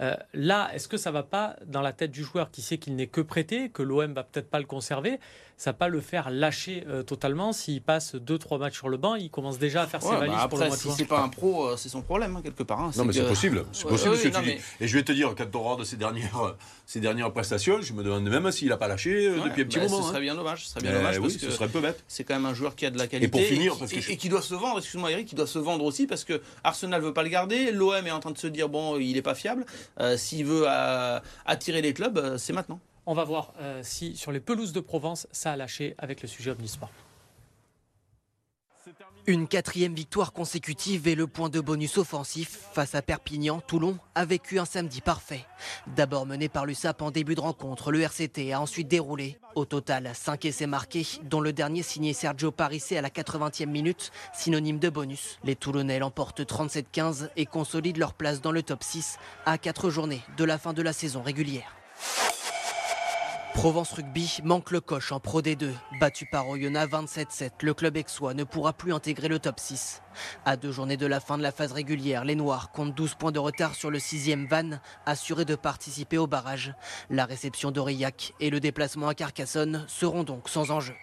Euh, 0.00 0.14
là, 0.32 0.70
est-ce 0.74 0.86
que 0.86 0.96
ça 0.96 1.10
va 1.10 1.24
pas, 1.24 1.56
dans 1.66 1.80
la 1.82 1.92
tête 1.92 2.12
du 2.12 2.22
joueur 2.22 2.52
qui 2.52 2.62
sait 2.62 2.78
qu'il 2.78 2.94
n'est 2.94 3.08
que 3.08 3.20
prêté, 3.20 3.68
que 3.70 3.82
l'OM 3.82 4.12
va 4.14 4.22
peut-être 4.22 4.48
pas 4.50 4.60
le 4.60 4.66
conserver, 4.66 5.18
ça 5.56 5.70
va 5.70 5.74
pas 5.74 5.88
le 5.88 6.00
faire 6.00 6.30
lâcher 6.30 6.84
euh, 6.88 7.02
totalement 7.02 7.52
s'il 7.52 7.80
passe 7.80 8.14
2-3 8.16 8.58
matchs 8.58 8.76
sur 8.76 8.88
le 8.88 8.96
banc, 8.96 9.14
il 9.14 9.30
commence 9.30 9.58
déjà 9.58 9.82
à 9.82 9.86
faire 9.86 10.02
ses 10.02 10.08
Ouais, 10.08 10.16
valises 10.18 10.34
bah 10.34 10.48
pour 10.48 10.58
le 10.58 10.64
après, 10.64 10.68
mois 10.68 10.76
de 10.76 10.82
si 10.82 10.96
c'est 10.98 11.04
pas 11.08 11.20
un 11.20 11.28
pro, 11.28 11.66
euh, 11.68 11.76
c'est 11.76 11.88
son 11.88 12.02
problème, 12.02 12.36
hein, 12.36 12.40
quelque 12.42 12.62
part. 12.62 12.80
hein. 12.80 12.90
Non, 12.96 13.04
mais 13.04 13.12
que- 13.12 13.20
c'est 13.20 13.28
possible. 13.28 13.64
C'est 13.72 13.86
possible 13.86 14.10
ouais, 14.10 14.16
ce 14.16 14.22
que 14.28 14.34
non, 14.34 14.40
tu 14.40 14.46
mais- 14.46 14.54
dis. 14.56 14.62
Et 14.80 14.88
je 14.88 14.96
vais 14.96 15.02
te 15.04 15.12
dire, 15.12 15.34
quand 15.36 15.54
on 15.56 15.62
regarde 15.62 15.84
ces 15.84 15.96
dernières, 15.96 16.54
ces 16.86 17.00
dernières 17.00 17.32
prestations, 17.32 17.80
je 17.82 17.92
me 17.92 18.02
demande 18.02 18.28
même 18.28 18.50
s'il 18.50 18.68
n'a 18.68 18.76
pas 18.76 18.88
lâché 18.88 19.26
euh, 19.28 19.38
Ouais, 19.38 19.48
depuis 19.50 19.62
un 19.62 19.64
petit 19.66 19.78
bah, 19.78 19.84
moment. 19.84 20.02
Ce 20.02 20.06
hein. 20.06 20.08
serait 20.10 20.20
bien 20.20 20.34
dommage. 20.34 20.64
Ce 20.66 20.70
serait 20.72 20.80
bien 20.82 20.90
Mais 20.92 20.96
dommage 20.98 21.16
oui, 21.18 21.22
parce 21.22 21.34
ce 21.34 21.46
que 21.46 21.52
serait 21.52 21.64
un 21.66 21.68
peu 21.68 21.80
bête. 21.80 22.04
c'est 22.08 22.24
quand 22.24 22.34
même 22.34 22.46
un 22.46 22.54
joueur 22.54 22.74
qui 22.74 22.86
a 22.86 22.90
de 22.90 22.98
la 22.98 23.06
qualité. 23.06 23.28
pour 23.30 23.40
finir, 23.40 23.72
qui- 23.74 23.78
parce 23.78 23.90
que 23.92 23.96
et, 23.96 24.00
je- 24.00 24.10
et 24.12 24.16
qui 24.16 24.28
doit 24.28 24.42
se 24.42 24.54
vendre, 24.54 24.78
excuse-moi 24.78 25.12
Eric, 25.12 25.28
qui 25.28 25.34
doit 25.34 25.46
se 25.46 25.58
vendre 25.58 25.84
aussi 25.84 26.06
parce 26.06 26.24
que 26.24 26.40
Arsenal 26.64 27.00
veut 27.00 27.12
pas 27.14 27.22
le 27.22 27.28
garder, 27.28 27.70
l'OM 27.70 28.06
est 28.06 28.10
en 28.10 28.20
train 28.20 28.32
de 28.32 28.38
se 28.38 28.46
dire 28.48 28.68
bon, 28.68 28.98
il 28.98 29.16
est 29.16 29.22
pas 29.22 29.34
fiable. 29.34 29.64
Euh, 30.00 30.16
S'il 30.16 30.44
veut 30.46 30.64
euh, 30.66 31.20
attirer 31.46 31.80
les 31.82 31.92
clubs, 31.94 32.18
euh, 32.18 32.38
c'est 32.38 32.52
maintenant. 32.52 32.80
On 33.06 33.14
va 33.14 33.24
voir 33.24 33.52
euh, 33.60 33.80
si 33.82 34.16
sur 34.16 34.32
les 34.32 34.40
pelouses 34.40 34.72
de 34.72 34.80
Provence, 34.80 35.26
ça 35.30 35.52
a 35.52 35.56
lâché 35.56 35.94
avec 35.98 36.22
le 36.22 36.28
sujet 36.28 36.50
Omnisport. 36.50 36.90
Une 39.26 39.48
quatrième 39.48 39.94
victoire 39.94 40.34
consécutive 40.34 41.08
et 41.08 41.14
le 41.14 41.26
point 41.26 41.48
de 41.48 41.60
bonus 41.60 41.96
offensif 41.96 42.58
face 42.74 42.94
à 42.94 43.00
Perpignan, 43.00 43.60
Toulon 43.66 43.96
a 44.14 44.26
vécu 44.26 44.58
un 44.58 44.66
samedi 44.66 45.00
parfait. 45.00 45.46
D'abord 45.86 46.26
mené 46.26 46.50
par 46.50 46.66
l'USAP 46.66 47.00
en 47.00 47.10
début 47.10 47.34
de 47.34 47.40
rencontre, 47.40 47.90
le 47.90 48.02
RCT 48.02 48.52
a 48.52 48.60
ensuite 48.60 48.88
déroulé. 48.88 49.38
Au 49.54 49.64
total, 49.64 50.10
5 50.12 50.44
essais 50.44 50.66
marqués, 50.66 51.06
dont 51.22 51.40
le 51.40 51.54
dernier 51.54 51.82
signé 51.82 52.12
Sergio 52.12 52.50
Parisse 52.50 52.92
à 52.92 53.00
la 53.00 53.08
80e 53.08 53.66
minute, 53.66 54.12
synonyme 54.34 54.78
de 54.78 54.90
bonus. 54.90 55.38
Les 55.42 55.56
Toulonnais 55.56 55.98
l'emportent 55.98 56.42
37-15 56.42 57.30
et 57.36 57.46
consolident 57.46 58.00
leur 58.00 58.12
place 58.12 58.42
dans 58.42 58.52
le 58.52 58.62
top 58.62 58.82
6 58.82 59.16
à 59.46 59.56
4 59.56 59.88
journées 59.88 60.20
de 60.36 60.44
la 60.44 60.58
fin 60.58 60.74
de 60.74 60.82
la 60.82 60.92
saison 60.92 61.22
régulière. 61.22 61.74
Provence 63.54 63.92
Rugby 63.92 64.40
manque 64.42 64.72
le 64.72 64.80
coche 64.80 65.12
en 65.12 65.20
Pro 65.20 65.40
D2. 65.40 65.70
Battu 65.98 66.26
par 66.26 66.48
Oyonnax 66.48 66.92
27-7, 66.92 67.50
le 67.62 67.72
club 67.72 67.96
aixois 67.96 68.34
ne 68.34 68.44
pourra 68.44 68.72
plus 68.72 68.92
intégrer 68.92 69.28
le 69.28 69.38
top 69.38 69.58
6. 69.58 70.02
À 70.44 70.56
deux 70.56 70.72
journées 70.72 70.98
de 70.98 71.06
la 71.06 71.20
fin 71.20 71.38
de 71.38 71.42
la 71.42 71.52
phase 71.52 71.72
régulière, 71.72 72.24
les 72.24 72.34
Noirs 72.34 72.72
comptent 72.72 72.94
12 72.94 73.14
points 73.14 73.32
de 73.32 73.38
retard 73.38 73.74
sur 73.74 73.90
le 73.90 73.98
sixième 73.98 74.46
van, 74.46 74.80
assuré 75.06 75.44
de 75.44 75.54
participer 75.54 76.18
au 76.18 76.26
barrage. 76.26 76.74
La 77.08 77.24
réception 77.24 77.70
d'Aurillac 77.70 78.34
et 78.40 78.50
le 78.50 78.60
déplacement 78.60 79.08
à 79.08 79.14
Carcassonne 79.14 79.86
seront 79.88 80.24
donc 80.24 80.48
sans 80.48 80.70
enjeu. 80.70 80.94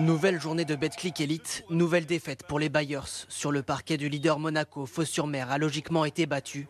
Nouvelle 0.00 0.40
journée 0.40 0.64
de 0.64 0.76
Betclic 0.76 1.20
Elite, 1.20 1.62
nouvelle 1.68 2.06
défaite 2.06 2.44
pour 2.44 2.58
les 2.58 2.70
Bayers. 2.70 3.26
Sur 3.28 3.52
le 3.52 3.62
parquet 3.62 3.98
du 3.98 4.08
leader 4.08 4.38
Monaco, 4.38 4.86
Fos-sur-Mer 4.86 5.50
a 5.50 5.58
logiquement 5.58 6.06
été 6.06 6.24
battu. 6.24 6.68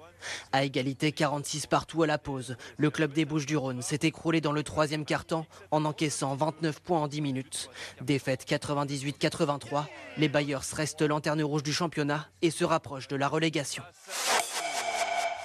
À 0.50 0.64
égalité 0.64 1.12
46 1.12 1.68
partout 1.68 2.02
à 2.02 2.08
la 2.08 2.18
pause, 2.18 2.56
le 2.76 2.90
club 2.90 3.12
des 3.12 3.24
Bouches-du-Rhône 3.24 3.82
s'est 3.82 4.00
écroulé 4.02 4.40
dans 4.40 4.50
le 4.50 4.64
troisième 4.64 5.04
quart-temps 5.04 5.46
en 5.70 5.84
encaissant 5.84 6.34
29 6.34 6.80
points 6.80 7.02
en 7.02 7.06
10 7.06 7.20
minutes. 7.20 7.70
Défaite 8.00 8.44
98-83, 8.48 9.84
les 10.16 10.28
Bayers 10.28 10.58
restent 10.72 11.02
lanterne 11.02 11.42
rouge 11.44 11.62
du 11.62 11.72
championnat 11.72 12.26
et 12.42 12.50
se 12.50 12.64
rapprochent 12.64 13.08
de 13.08 13.16
la 13.16 13.28
relégation. 13.28 13.84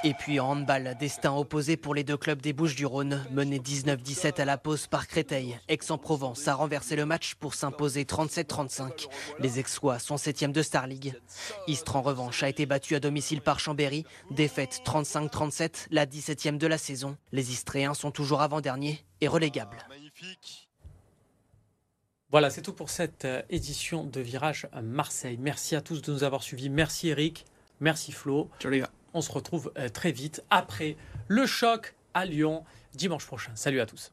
Et 0.05 0.13
puis 0.13 0.39
en 0.39 0.51
handball, 0.51 0.95
destin 0.99 1.33
opposé 1.33 1.77
pour 1.77 1.95
les 1.95 2.03
deux 2.03 2.15
clubs 2.15 2.39
des 2.39 2.53
Bouches-du-Rhône, 2.53 3.25
mené 3.31 3.57
19-17 3.57 4.39
à 4.39 4.45
la 4.45 4.59
pause 4.59 4.85
par 4.85 5.07
Créteil. 5.07 5.59
Aix-en-Provence 5.67 6.47
a 6.47 6.53
renversé 6.53 6.95
le 6.95 7.07
match 7.07 7.33
pour 7.33 7.55
s'imposer 7.55 8.03
37-35. 8.03 9.07
Les 9.39 9.57
Aixois 9.57 9.97
sont 9.97 10.17
septièmes 10.17 10.51
de 10.51 10.61
Star 10.61 10.85
League. 10.85 11.19
Istres 11.65 11.95
en 11.95 12.03
revanche 12.03 12.43
a 12.43 12.49
été 12.49 12.67
battu 12.67 12.93
à 12.93 12.99
domicile 12.99 13.41
par 13.41 13.59
Chambéry, 13.59 14.05
défaite 14.29 14.83
35-37, 14.85 15.87
la 15.89 16.05
17e 16.05 16.59
de 16.59 16.67
la 16.67 16.77
saison. 16.77 17.17
Les 17.31 17.49
Istréens 17.49 17.95
sont 17.95 18.11
toujours 18.11 18.43
avant-derniers 18.43 19.03
et 19.21 19.27
relégables. 19.27 19.87
Voilà, 22.29 22.51
c'est 22.51 22.61
tout 22.61 22.73
pour 22.73 22.91
cette 22.91 23.25
euh, 23.25 23.41
édition 23.49 24.03
de 24.03 24.21
Virage 24.21 24.67
à 24.71 24.83
Marseille. 24.83 25.37
Merci 25.39 25.75
à 25.75 25.81
tous 25.81 26.03
de 26.03 26.11
nous 26.11 26.23
avoir 26.23 26.43
suivis. 26.43 26.69
Merci 26.69 27.07
Eric, 27.07 27.45
merci 27.79 28.11
Flo. 28.11 28.51
Ciao 28.59 28.69
les 28.69 28.81
gars. 28.81 28.91
On 29.15 29.21
se 29.21 29.31
retrouve 29.31 29.71
euh, 29.77 29.87
très 29.87 30.11
vite 30.11 30.43
après 30.49 30.97
le 31.29 31.45
choc 31.45 31.95
à 32.13 32.25
Lyon 32.25 32.65
dimanche 32.93 33.25
prochain. 33.25 33.51
Salut 33.55 33.79
à 33.79 33.85
tous. 33.85 34.11